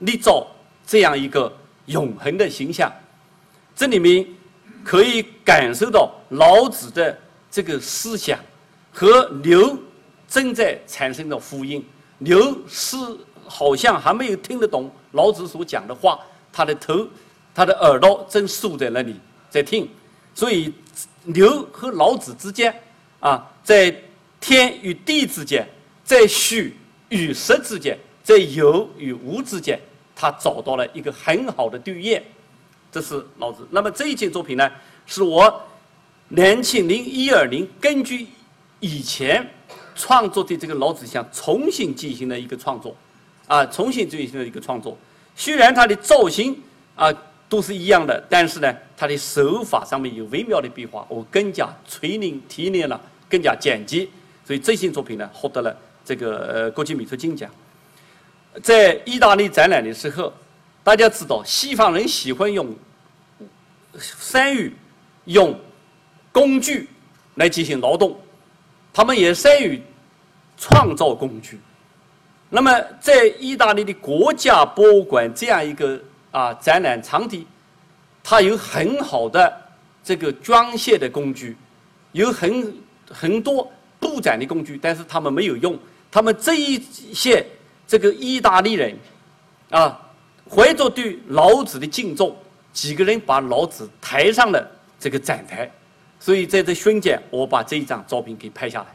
[0.00, 0.46] 立造
[0.86, 1.50] 这样一个
[1.86, 2.92] 永恒的形象。
[3.74, 4.26] 这里面
[4.82, 7.16] 可以感受到老子的
[7.50, 8.38] 这个思想
[8.90, 9.78] 和牛
[10.26, 11.84] 正在产生的呼应。
[12.18, 12.96] 牛是
[13.46, 16.18] 好像还没有听得懂老子所讲的话，
[16.52, 17.06] 他的头、
[17.54, 19.14] 他的耳朵正竖在那里
[19.50, 19.88] 在听，
[20.34, 20.72] 所以
[21.22, 22.74] 牛和老子之间
[23.20, 23.94] 啊，在
[24.46, 25.66] 天与地之间，
[26.04, 26.72] 在虚
[27.08, 29.76] 与实之间，在有与无之间，
[30.14, 32.22] 他找到了一个很好的对应。
[32.92, 33.66] 这是老子。
[33.72, 34.70] 那么这一件作品呢，
[35.04, 35.60] 是我
[36.28, 38.28] 两千零一二年根据
[38.78, 39.44] 以前
[39.96, 42.94] 创作的这个老子像重新进行了一个创作，
[43.48, 44.96] 啊，重新进行了一个创作。
[45.34, 46.56] 虽然它的造型
[46.94, 47.12] 啊
[47.48, 54.06] 都是一样的，但是呢，它的手法上面有微妙的变化，我更加锤炼提炼了，更加简洁。
[54.46, 57.50] 所以这件作品呢，获得了这个呃国际美术金奖。
[58.62, 60.32] 在意大利展览的时候。
[60.86, 62.72] 大家知道，西方人喜欢用
[63.98, 64.72] 善于
[65.24, 65.52] 用
[66.30, 66.88] 工具
[67.34, 68.16] 来进行劳动，
[68.92, 69.82] 他们也善于
[70.56, 71.58] 创造工具。
[72.48, 77.44] 那么，在意大利的国家博物馆这样一个啊展览场地，
[78.22, 79.60] 它有很好的
[80.04, 81.56] 这个装卸的工具，
[82.12, 82.72] 有很
[83.10, 83.68] 很多
[84.16, 85.78] 布展的工具，但是他们没有用。
[86.10, 86.80] 他们这一
[87.12, 87.44] 些
[87.86, 88.96] 这个意大利人
[89.70, 90.00] 啊。
[90.48, 92.36] 怀着对老子的敬重，
[92.72, 94.64] 几个人把老子抬上了
[94.96, 95.68] 这个展台，
[96.20, 98.86] 所以在这瞬间，我把这一张照片给拍下来。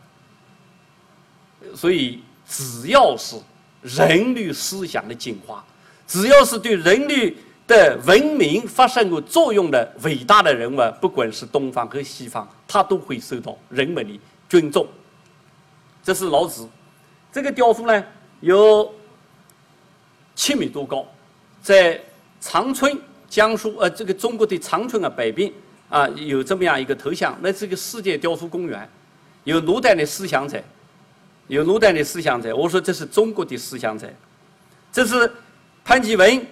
[1.75, 3.35] 所以，只要是
[3.81, 5.61] 人类思想的进化，
[6.07, 7.35] 只要是对人类
[7.67, 14.17] 的文明发生过作用的伟大的人物，不管是东方和西方，他都会受到人们的
[14.47, 14.87] 尊重。
[16.03, 16.67] 这是老子，
[17.31, 18.03] 这个雕塑呢
[18.39, 18.93] 有
[20.35, 21.05] 七米多高。
[21.61, 22.01] 在
[22.39, 22.99] 长春，
[23.29, 25.51] 江苏呃，这个中国的长春啊，北边
[25.89, 28.89] 啊，有这么样一个头像，那是个世界雕塑公园，
[29.43, 30.59] 有罗丹的思想者，
[31.47, 32.55] 有罗丹的思想者。
[32.55, 34.11] 我说这是中国的思想者，
[34.91, 35.31] 这是
[35.85, 36.43] 潘基文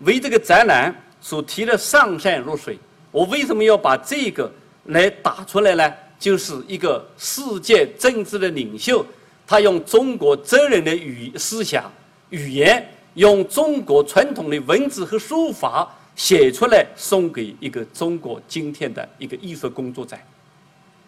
[0.00, 2.78] 为这个展览所提的“上善若水”。
[3.10, 4.50] 我为什么要把这个
[4.84, 5.94] 来打出来呢？
[6.22, 9.04] 就是一个世界政治的领袖，
[9.44, 11.90] 他用中国哲人的语思想
[12.30, 12.88] 语言。
[13.14, 20.16] 用中国传统的文字和书法写出来，送给一个中国今天的一个艺术工作者，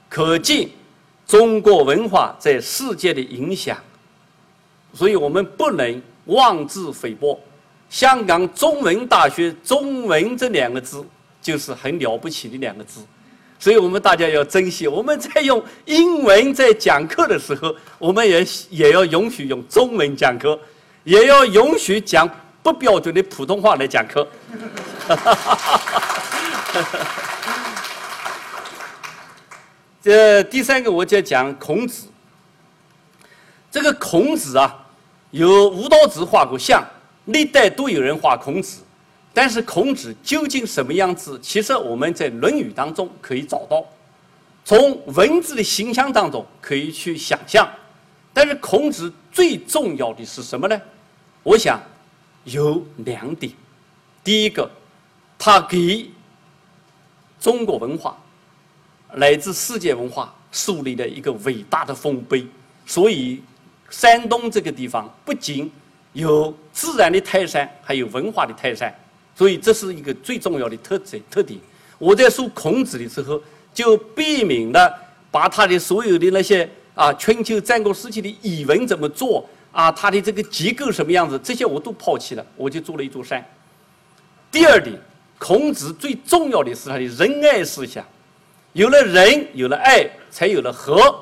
[0.06, 0.68] 可见
[1.26, 3.78] 中国文化在世界的影响。
[4.92, 7.40] 所以我们不能妄自菲薄。
[7.88, 11.02] 香港中文大学“中文”这两个字
[11.40, 13.00] 就是很了不起的两个字，
[13.58, 14.86] 所以我们大家要珍惜。
[14.86, 20.58] 我们在用英文在讲课的时候，我们也也要允许用中文讲课。
[21.04, 22.28] 也要允许讲
[22.62, 24.26] 不标准的普通话来讲课。
[30.02, 32.06] 这第三个，我就讲孔子。
[33.70, 34.86] 这个孔子啊，
[35.30, 36.82] 有吴道子画过像，
[37.24, 38.82] 历代都有人画孔子，
[39.34, 41.38] 但是孔子究竟什么样子？
[41.42, 43.84] 其实我们在《论语》当中可以找到，
[44.64, 47.68] 从文字的形象当中可以去想象。
[48.32, 50.80] 但是孔子最重要的是什么呢？
[51.42, 51.80] 我想
[52.44, 53.52] 有两点，
[54.22, 54.70] 第一个，
[55.36, 56.08] 他给
[57.40, 58.16] 中国文化
[59.14, 62.46] 乃至世界文化树立了一个伟大的丰碑。
[62.86, 63.42] 所以，
[63.90, 65.70] 山东这个地方不仅
[66.12, 68.94] 有自然的泰山，还有文化的泰山。
[69.34, 71.58] 所以，这是一个最重要的特征特点。
[71.98, 73.40] 我在说孔子的时候，
[73.72, 74.92] 就避免了
[75.30, 79.48] 把他的所有的那些啊春秋战国时期的语文怎么做。
[79.72, 81.36] 啊，他的这个结构什么样子？
[81.42, 83.44] 这些我都抛弃了，我就做了一座山。
[84.52, 84.96] 第二点，
[85.36, 88.06] 孔子最重要的是他的仁爱思想，
[88.72, 91.12] 有了仁，有了爱，才有了和，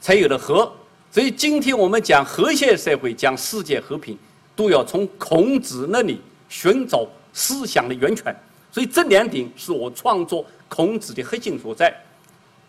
[0.00, 0.72] 才有了和。
[1.10, 4.16] 所以今天我们讲和谐社会，讲世界和平，
[4.56, 7.06] 都要从孔子那里寻找
[7.38, 8.34] 思想的源泉。
[8.72, 11.94] 所以这两点是我创作孔子的核心所在。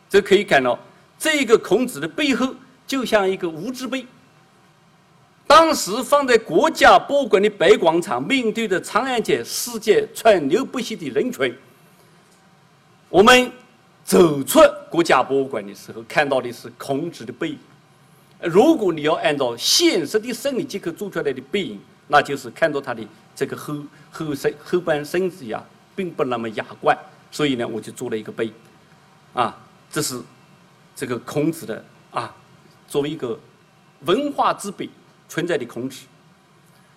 [0.07, 0.78] 这可以看到，
[1.17, 2.55] 这个孔子的背后
[2.86, 4.05] 就像一个无字碑。
[5.45, 11.53] 当时放在国家博物馆的北广场，面对着长安街世界川流不息的人群。
[13.09, 13.51] 我们
[14.05, 14.59] 走出
[14.89, 17.57] 国家博物馆的时候，看到的是孔子的背影。
[18.41, 23.03] 如果你要按照现实的生理结构做出来的背影，那就是看到他的
[23.39, 23.73] 这个后
[24.11, 25.63] 后身后半身子呀，
[25.95, 26.97] 并不那么雅观。
[27.31, 28.51] 所以呢，我就做了一个碑，
[29.33, 29.57] 啊，
[29.89, 30.19] 这是
[30.93, 32.35] 这个孔子的啊，
[32.85, 33.39] 作为一个
[34.01, 34.89] 文化之辈
[35.29, 36.01] 存在的孔子，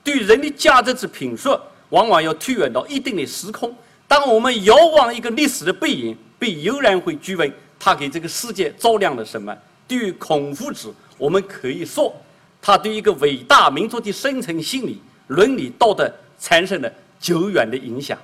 [0.03, 1.57] 对人的价值之评述，
[1.91, 3.73] 往往要推远到一定的时空。
[4.09, 9.57] 当我们遥望一个历史的背影，被悠然会追问他给这个世界照亮了什么？
[9.87, 12.13] 对于孔夫子，我们可以说，
[12.61, 16.11] 他对一个伟大民族的深层心理、伦理道德
[16.43, 18.19] 产生了久远的影响。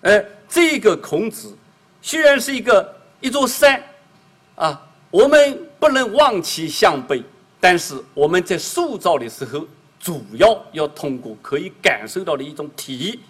[0.00, 1.54] 而这个孔子
[2.00, 3.80] 虽然是一个一座山，
[4.56, 4.80] 啊，
[5.10, 7.22] 我们不能望其项背，
[7.60, 9.66] 但是我们在塑造的时候，
[10.00, 13.20] 主要要通过可以感受到的一种体。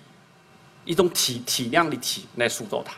[0.86, 2.94] 一种体体量的体来塑造它，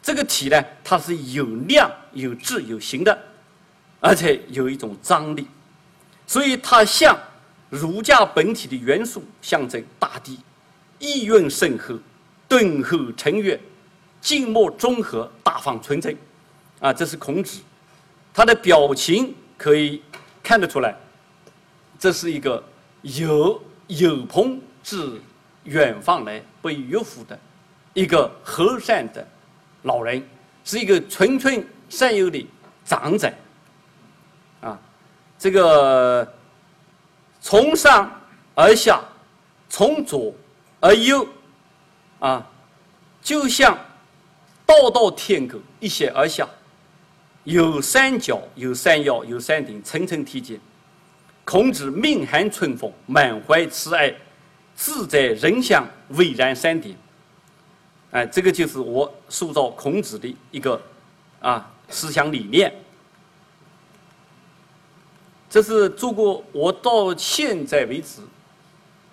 [0.00, 3.18] 这个体呢，它是有量、有质、有形的，
[3.98, 5.44] 而且有一种张力，
[6.24, 7.18] 所以它像
[7.74, 10.38] 儒家本体的元素象征大地，
[11.00, 11.98] 意蕴深厚，
[12.48, 13.58] 敦厚沉悦，
[14.20, 16.16] 静默中和，大方纯真，
[16.78, 17.60] 啊，这是孔子，
[18.32, 20.00] 他的表情可以
[20.42, 20.94] 看得出来，
[21.98, 22.62] 这是一个
[23.02, 25.20] 有有朋自
[25.64, 26.40] 远方来。
[26.62, 27.38] 被岳父的
[27.92, 29.26] 一个和善的
[29.82, 30.26] 老人，
[30.64, 32.46] 是一个纯纯善友的
[32.86, 33.30] 长者，
[34.62, 34.80] 啊，
[35.38, 36.26] 这个
[37.44, 38.10] 从上
[38.54, 39.04] 而下，
[39.68, 40.32] 从左
[40.80, 41.28] 而右，
[42.18, 42.42] 啊，
[43.20, 43.78] 就像
[44.64, 46.48] 道道天狗一泻而下，
[47.42, 50.58] 有三角，有三腰，有三顶，层层梯阶。
[51.44, 54.10] 孔子命含春风，满怀慈爱。
[54.74, 56.96] 志在人乡，巍然山顶。
[58.12, 60.80] 哎，这个就是我塑造孔子的一个
[61.40, 62.74] 啊思想理念。
[65.54, 68.20] 这是做过，我到现在为止，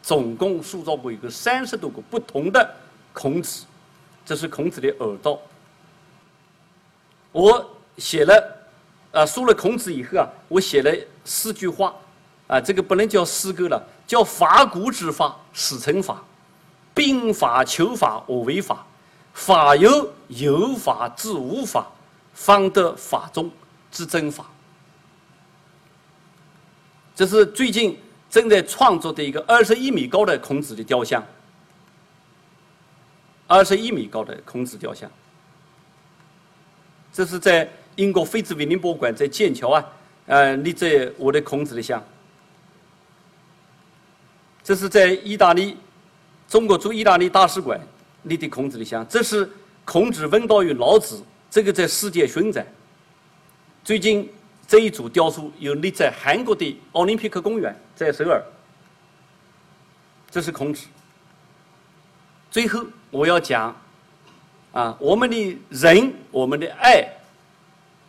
[0.02, 2.68] 总共塑造过一个三十多个不同的
[3.14, 3.64] 孔子。
[4.26, 5.38] 这是孔子的耳道。
[7.32, 7.64] 我
[8.00, 8.58] 写了
[9.12, 10.92] 啊，说了孔子以后啊，我写了
[11.24, 11.94] 四句话。
[12.48, 16.16] 啊，这个不能叫诗歌了，叫法古之法，始成法；
[16.96, 18.78] 兵法、求法，我为法；
[19.32, 21.86] 法有有法治无法，
[22.34, 23.52] 方得法中
[23.92, 24.48] 之真法。
[27.22, 27.96] 这是最近
[28.32, 31.24] 正在创作的一个二十一米高的孔子的雕像，
[33.46, 35.08] 二十一米高的孔子雕像。
[37.14, 39.86] 这是在英国菲兹威廉博物馆在剑桥啊，
[40.26, 42.04] 呃，立在我的孔子的像。
[44.64, 45.78] 这是在意大利，
[46.50, 47.80] 中国驻意大利大使馆
[48.24, 49.08] 立的孔子的像。
[49.08, 49.48] 这是
[49.86, 52.66] 孔子问道于老子，这个在世界巡展。
[53.84, 54.28] 最近
[54.72, 58.42] 这一组雕塑又立在韩国的奥林匹克公园，在首尔。
[60.30, 60.88] 这是孔子。
[62.50, 63.76] 最后我要讲，
[64.72, 67.06] 啊，我们的人，我们的爱，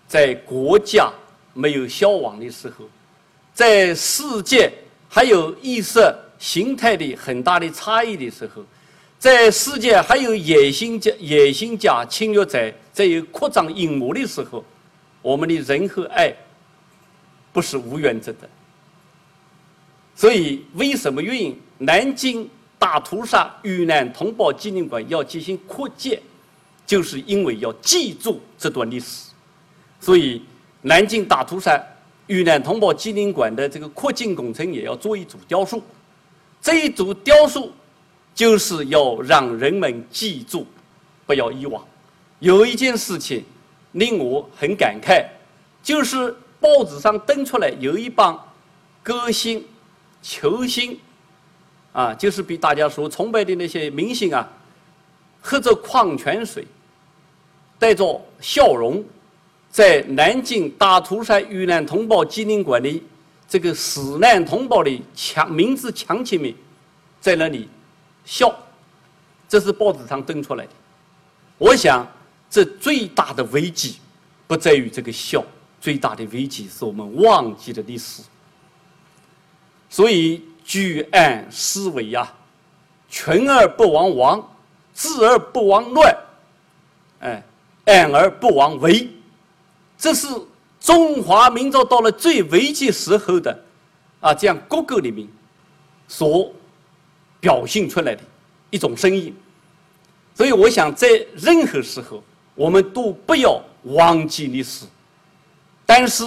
[0.07, 1.11] 在国家
[1.53, 2.85] 没有消亡的时候，
[3.53, 4.73] 在世界
[5.09, 5.99] 还有意识。
[6.39, 8.63] 形态的很大的差异的时候，
[9.19, 14.65] 在世界还有野心家、野心家、侵略者在有扩张阴谋的时候，
[15.23, 16.33] 我们的人和爱
[17.53, 18.49] 不是无原则的。
[20.15, 21.59] 所以，为什么原因？
[21.79, 22.49] 南京
[22.79, 26.21] 大屠杀遇难同胞纪念馆要进行扩建，
[26.87, 29.31] 就是因为要记住这段历史。
[30.01, 30.43] 所以，
[30.83, 31.81] 南京大屠杀
[32.27, 35.83] 遇难同胞纪念馆的这个扩建工程也要做一组雕塑。
[36.61, 37.73] 这一组雕塑，
[38.35, 40.67] 就是要让人们记住，
[41.27, 41.85] 不要遗忘。
[42.39, 43.45] 有一件事情
[43.93, 45.25] 令我很感慨，
[45.83, 46.33] 就是
[46.63, 48.41] 报纸上登出来有一帮
[49.03, 49.63] 歌星、
[50.23, 50.99] 球星，
[51.93, 54.49] 啊，就是比大家所崇拜的那些明星啊，
[55.43, 56.65] 喝着矿泉水，
[57.79, 59.05] 带着笑容，
[59.71, 63.03] 在南京大屠杀遇难同胞纪念馆的。
[63.49, 66.55] 这个死难同胞的墙名字墙前面，
[67.21, 67.69] 在那里
[68.25, 68.51] 笑，
[69.47, 70.71] 这是报纸上登出来的。
[71.59, 72.07] 我想，
[72.49, 73.97] 这最大的危机
[74.47, 75.45] 不在于这个笑，
[75.83, 78.23] 最大的危机是我们忘记了历史。
[79.91, 82.33] 所以，居安思危呀，
[83.11, 84.57] 群而不亡亡，
[84.95, 86.17] 治而不亡乱，
[87.21, 87.43] 哎，
[87.85, 89.09] 安而不亡危，
[89.99, 90.29] 这是。
[90.81, 93.57] 中华民族到了最危急时候的
[94.21, 95.29] 啊，这样各个里面
[96.09, 96.53] 所
[97.39, 98.23] 表现出来的
[98.69, 99.33] 一种声音，
[100.35, 101.07] 所以我想在
[101.37, 102.21] 任何时候，
[102.57, 104.85] 我们都不要忘记历史。
[105.87, 106.27] 但是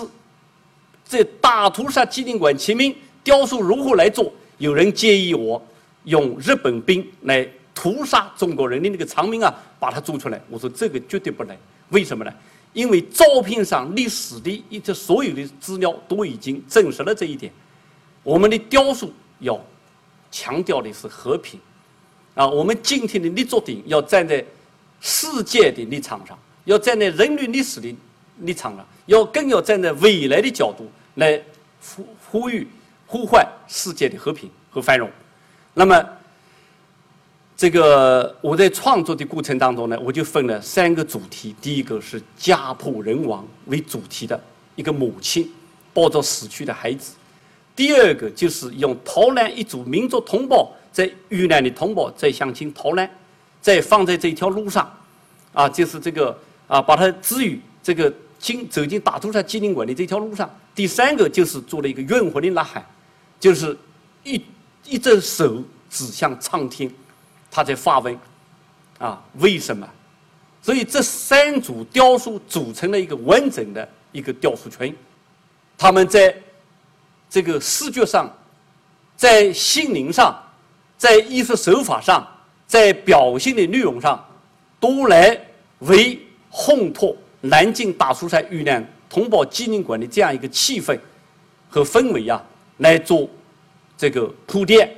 [1.04, 2.94] 在大屠杀纪念馆前面
[3.24, 4.32] 雕塑如何来做？
[4.58, 5.62] 有人建议我
[6.06, 10.42] 用日本兵来屠杀中国人的那个长命啊，把它做出来。
[10.50, 11.58] 我说这个绝对不能，
[11.90, 12.32] 为什么呢？
[12.72, 17.52] 因为照片上历史的一些所有的资料都已经证实了这一点。
[18.24, 19.60] 我们的雕塑要
[20.32, 21.60] 强调的是和平，
[22.34, 24.44] 啊，我们今天的立足点要站在
[25.00, 27.94] 世界的立场上，要站在人类历史的
[28.40, 31.42] 立场上，要更要站在未来的角度来
[31.82, 32.68] 呼呼吁、
[33.06, 35.10] 呼唤世界的和平和繁荣。
[35.74, 36.04] 那么，
[37.58, 41.56] 这个我在创作的过程当中呢，我就分了三个主题。
[41.62, 44.42] 第一个是家破人亡为主题的
[44.76, 45.50] 一个母亲
[45.94, 47.14] 抱着死去的孩子；
[47.76, 53.10] 第二个就是用逃难一组民族同胞在遇难的同胞在向前逃难，
[53.62, 54.92] 在放在这条路上，
[55.54, 56.38] 啊，就是这个
[56.68, 58.12] 啊，把它置于这个
[58.46, 60.48] 进走进大屠杀纪念馆的这条路上。
[60.76, 62.86] 第三个就是做了一个冤魂的呐喊，
[63.40, 63.76] 就是
[64.24, 64.40] 一
[64.84, 66.88] 一只手指向苍天。
[67.50, 68.16] 他在发问
[69.00, 69.90] ：“啊，为什么？”
[70.62, 74.96] 所以这三组雕塑组成了一个完整的一个雕塑群。
[75.76, 76.36] 他们在
[77.28, 78.32] 这个视觉上、
[79.18, 80.40] 在心灵上、
[81.00, 82.28] 在艺术手法上、
[82.68, 84.24] 在表现的内容上，
[84.80, 85.36] 都来
[85.80, 86.20] 为
[86.52, 91.00] 烘托南京大屠杀遇难同胞纪念馆的这样一个气氛
[91.70, 92.44] 和氛围啊，
[92.78, 93.30] 来做
[93.98, 94.90] 这个铺垫。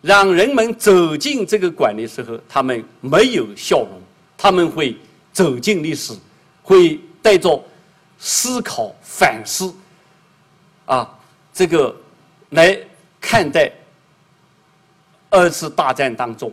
[0.00, 4.00] 让人们走进这个馆的时候，他们没有笑容，
[4.36, 4.96] 他们会
[5.32, 6.12] 走进历史，
[6.60, 7.64] 会带着
[8.18, 9.72] 思考、反思，
[10.86, 11.08] 啊，
[11.54, 11.94] 这个
[12.50, 12.76] 来
[13.20, 13.70] 看待
[15.30, 16.52] 二次大战当中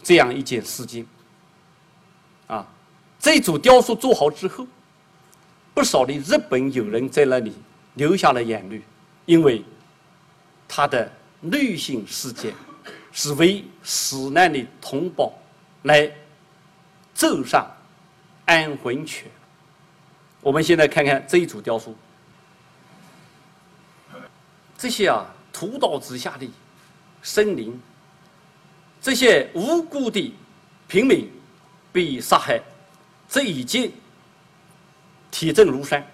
[0.00, 1.04] 这样一件事情。
[3.18, 4.66] 这组雕塑做好之后，
[5.74, 7.54] 不少的日本友人在那里
[7.94, 8.82] 流下了眼泪，
[9.26, 9.64] 因为
[10.66, 11.10] 他的
[11.40, 12.52] 内心世界。
[13.10, 15.32] 是为死难的同胞
[15.82, 16.08] 来
[17.14, 17.66] 奏上
[18.44, 19.26] 安魂曲。
[20.40, 21.96] 我们现在看看这一组雕塑，
[24.76, 26.48] 这些啊屠刀之下的
[27.22, 27.80] 森林，
[29.00, 30.32] 这些无辜的
[30.86, 31.28] 平民
[31.90, 32.60] 被杀害，
[33.28, 33.92] 这已经
[35.30, 36.04] 铁证如山。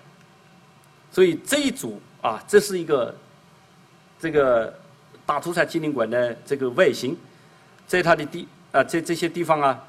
[1.10, 3.14] 所以这一组啊，这是一个
[4.18, 4.80] 这个。
[5.26, 7.16] 大屠杀纪念馆的这个外形，
[7.86, 9.82] 在它的地啊，在这些地方啊，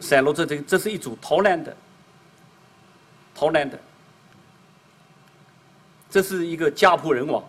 [0.00, 1.76] 散落着这这是一组逃难的，
[3.32, 3.78] 逃难的，
[6.10, 7.44] 这是一个家破人亡，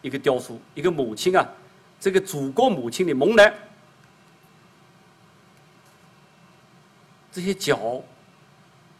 [0.00, 1.46] 一个雕塑，一个母亲啊，
[2.00, 3.52] 这个祖国母亲的蒙难，
[7.30, 8.02] 这些脚，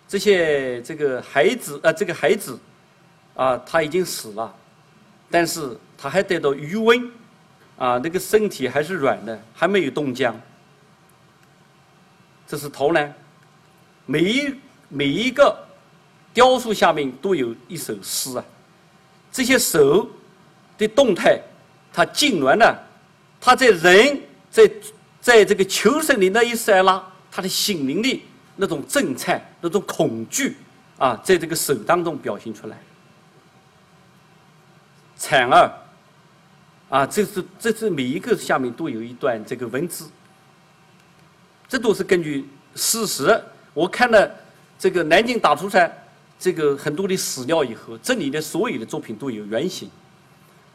[0.09, 2.59] 这些这个孩子啊，这个孩子
[3.35, 4.55] 啊，他已经死了，
[5.31, 7.11] 但是他还得到余温。
[7.79, 10.35] 啊，那个身体还是软的，还没有冻僵。
[12.47, 13.15] 这是头呢，
[14.07, 14.55] 每一
[14.89, 15.55] 每一个
[16.33, 18.43] 雕塑下面都有一首诗啊。
[19.31, 20.09] 这些手
[20.79, 21.39] 的动态，
[21.93, 22.83] 它痉挛了，
[23.39, 24.71] 他在人在
[25.21, 28.23] 在这个求生的那一刹那，他的心灵的
[28.57, 30.57] 那种震颤、那种恐惧
[30.99, 32.77] 啊，在这个手当中表现出来。
[35.17, 35.71] 惨儿。
[36.89, 40.09] 啊，这是这是每一个下面都有一段这个文字，
[41.67, 43.43] 这都是根据事实。
[43.75, 44.31] 我看了
[44.79, 45.91] 这个南京大屠杀
[46.39, 49.91] 这个很多的史料以后，这里的所有的作品都有原型。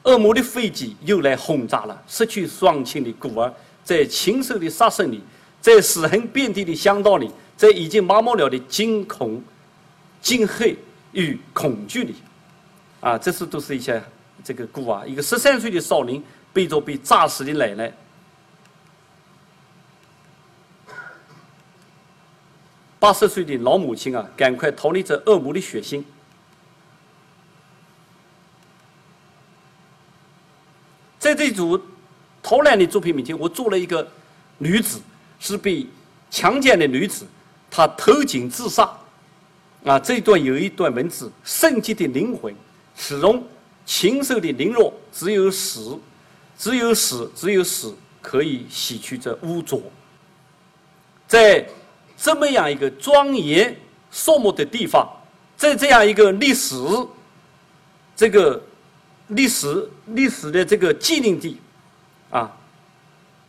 [0.04, 3.50] 恶魔的飞机又来轰炸了失去双亲的孤儿，
[3.82, 5.24] 在禽兽的杀生里，
[5.62, 9.40] 在尸横遍地的乡道里，在已经麻木了的惊恐、
[10.20, 10.76] 惊骇
[11.12, 12.16] 与恐惧里，
[13.00, 14.02] 啊，这是都是一些。
[14.44, 16.20] 这个故啊，一个十三岁的少年
[16.52, 17.94] 背着被炸死的奶奶，
[23.00, 26.04] 八十岁的老母亲啊，赶快逃离这恶魔的血腥。
[31.20, 31.80] 在这组
[32.42, 34.12] 逃难的作品面前，我做了一个
[34.58, 35.00] 女子，
[35.40, 35.86] 是被
[36.32, 37.28] 强奸的女子，
[37.72, 38.88] 他投井自杀。
[39.84, 42.54] 啊，这一段有一段文字：圣洁的灵魂
[42.96, 43.44] 始终。
[43.84, 46.00] 禽兽的凌弱，只有死，
[46.56, 49.82] 只有死，只有死可以洗去这污浊。
[51.28, 51.68] 在
[52.16, 53.76] 这么样一个庄严
[54.12, 55.10] 肃穆的地方，
[55.58, 56.76] 在这样一个历史，
[58.16, 58.62] 这个
[59.30, 61.58] 历史历史的这个纪念地，
[62.30, 62.56] 啊，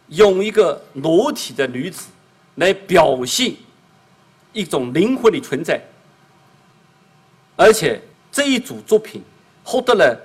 [0.08, 2.08] 用一个裸体的女子
[2.54, 3.54] 来表现
[4.52, 5.80] 一种灵魂的存在，
[7.56, 8.00] 而且
[8.30, 9.22] 这一组作品。
[9.64, 10.20] 获得了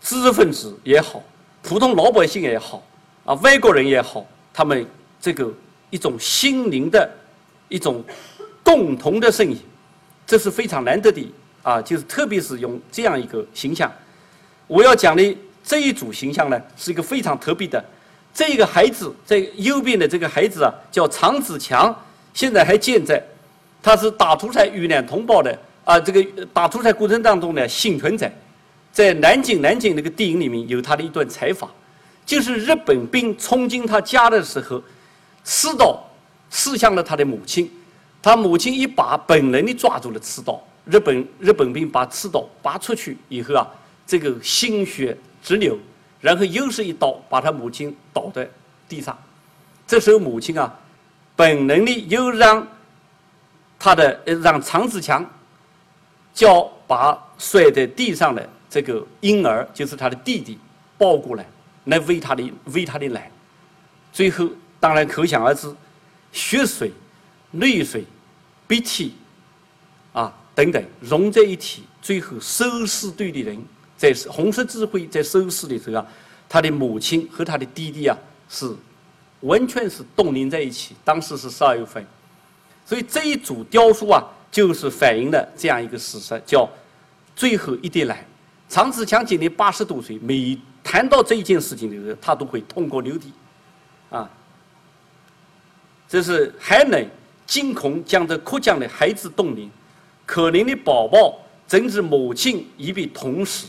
[0.00, 1.20] 知识分子也好，
[1.60, 2.80] 普通老百姓也好，
[3.24, 4.86] 啊，外国人也好，他们
[5.20, 5.52] 这个
[5.90, 7.10] 一种心灵的
[7.68, 8.00] 一种
[8.62, 9.58] 共同的声音，
[10.24, 11.32] 这是非常难得的
[11.64, 13.92] 啊，就是特别是用这样一个形象。
[14.68, 17.84] 我要讲的这一组形象呢，是一个非常特别的。
[18.32, 21.92] 这个孩子在右边的这个孩子啊，叫常子强，
[22.32, 23.20] 现在还健在。
[23.82, 26.22] 他是打屠杀遇难同胞的啊，这个
[26.52, 28.30] 打屠杀过程当中呢幸存者，
[28.92, 31.68] 在南京南京那个电影里面有他的一段采访，
[32.26, 34.82] 就是日本兵冲进他家的时候，
[35.42, 35.98] 刺刀
[36.50, 37.70] 刺向了他的母亲，
[38.22, 43.66] 他母亲一把本能的抓住了刺刀，日本日本兵把刺刀拔出去以后啊，
[44.06, 45.78] 这个鲜血直流，
[46.20, 48.46] 然后又是一刀把他母亲倒在
[48.86, 49.18] 地上，
[49.86, 50.78] 这时候母亲啊，
[51.34, 52.66] 本能的又让。
[53.82, 55.24] 他的让常子强
[56.34, 60.58] 叫把摔在地上的这个婴儿，就是他的弟弟，
[60.98, 61.46] 抱过来
[61.84, 63.32] 来喂他的喂他的奶。
[64.12, 64.46] 最后，
[64.78, 65.74] 当然可想而知，
[66.30, 66.92] 血水、
[67.52, 68.04] 泪水、
[68.68, 69.14] 鼻涕
[70.12, 71.84] 啊等等融在一起。
[72.02, 73.58] 最后，收尸队的人
[73.96, 76.06] 在红十字会在收尸的时候啊，
[76.48, 78.16] 他的母亲和他的弟弟啊
[78.50, 78.70] 是
[79.40, 80.94] 完全是冻凝在一起。
[81.02, 82.06] 当时是十二月份。
[82.90, 84.20] 所以这一组雕塑啊，
[84.50, 86.68] 就是反映了这样一个事实，叫
[87.36, 88.26] “最后一滴奶”。
[88.68, 93.32] 常志强今年八十多岁，每谈到这一件事情的时候，他都会痛哭流涕，
[94.10, 94.28] 啊。
[96.08, 97.00] 这是还能
[97.46, 99.70] 惊恐将这哭将的孩子冻龄，
[100.26, 101.38] 可怜的宝宝
[101.68, 103.68] 正是母亲一笔同时，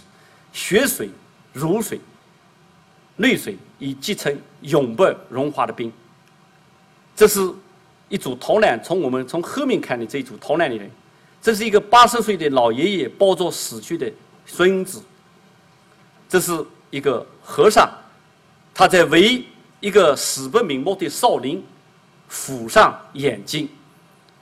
[0.51, 1.11] 血水、
[1.53, 2.01] 乳水、
[3.17, 5.93] 泪水已结成永不融化的冰。
[7.15, 7.53] 这是。
[8.11, 10.91] 一组逃难，从我们从后面看的这一组逃难的人，
[11.41, 14.11] 这是一个八十岁的老爷爷抱着死去的
[14.45, 15.01] 孙子，
[16.27, 16.51] 这是
[16.89, 17.89] 一个和尚，
[18.73, 19.45] 他在为
[19.79, 21.63] 一个死不瞑目的少林
[22.29, 23.69] 抚上眼睛，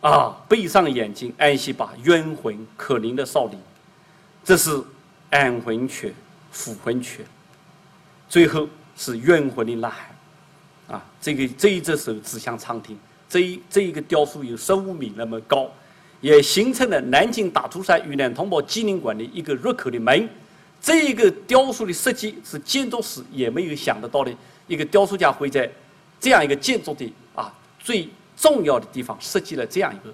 [0.02, 3.60] 啊，闭上眼睛安息吧，冤魂可怜的少林，
[4.44, 4.82] 这是
[5.30, 6.16] 安魂曲、
[6.52, 7.24] 抚魂曲，
[8.28, 8.68] 最后
[8.98, 9.92] 是冤魂的呐
[10.88, 12.98] 喊，啊，这个这一只手指向苍天。
[13.30, 15.70] 这一这一个雕塑有十五米那么高，
[16.20, 20.28] 也形成了南京大屠杀遇难同胞纪念馆的一个入口的门。
[20.82, 24.32] 这一个雕塑的设计是建筑师也没有想得到的，
[24.66, 25.70] 一个雕塑家会在
[26.20, 30.12] 这样一个建筑的啊最重要的地方设计了这样一个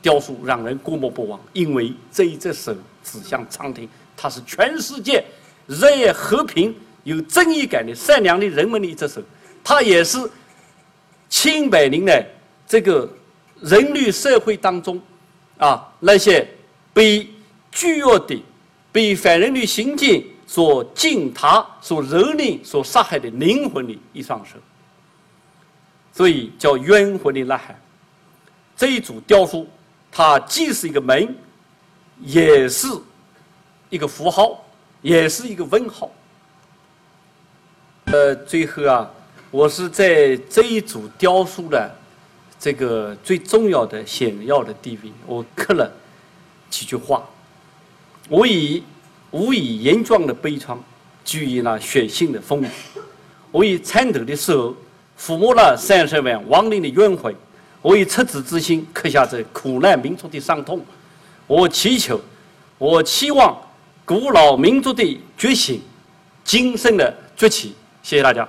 [0.00, 1.40] 雕塑，让人过目不忘。
[1.52, 2.72] 因为这一只手
[3.02, 5.24] 指向长亭，它是全世界
[5.66, 6.72] 热爱和平、
[7.02, 9.20] 有正义感的善良的人们的一只手，
[9.64, 10.16] 它也是。
[11.30, 12.26] 千百年来，
[12.66, 13.08] 这个
[13.60, 15.00] 人类社会当中，
[15.56, 16.46] 啊，那些
[16.92, 17.26] 被
[17.70, 18.42] 巨恶的、
[18.90, 24.56] 被反人类行径所践踏、所蹂躏、所杀害的灵魂的一双手，
[26.12, 27.80] 所以叫冤魂的呐喊。
[28.76, 29.68] 这一组雕塑，
[30.10, 31.32] 它既是一个门，
[32.18, 32.88] 也是
[33.88, 34.64] 一个符号，
[35.00, 36.10] 也是一个问号。
[38.06, 39.08] 呃，最后啊。
[39.50, 41.90] 我是在这一组雕塑的
[42.58, 45.90] 这个最重要的显要的地位，我刻了
[46.68, 47.28] 几句话。
[48.28, 48.82] 我以
[49.32, 50.76] 无以言状的悲怆，
[51.24, 52.68] 具以那血性的风雨。
[53.50, 54.72] 我以颤抖的手
[55.18, 57.34] 抚摸了三十万亡灵的冤魂。
[57.82, 60.84] 我以赤子之心刻下这苦难民族的伤痛。
[61.48, 62.20] 我祈求，
[62.78, 63.56] 我期望
[64.04, 65.80] 古老民族的觉醒，
[66.44, 67.74] 精神的崛起。
[68.02, 68.48] 谢谢大家。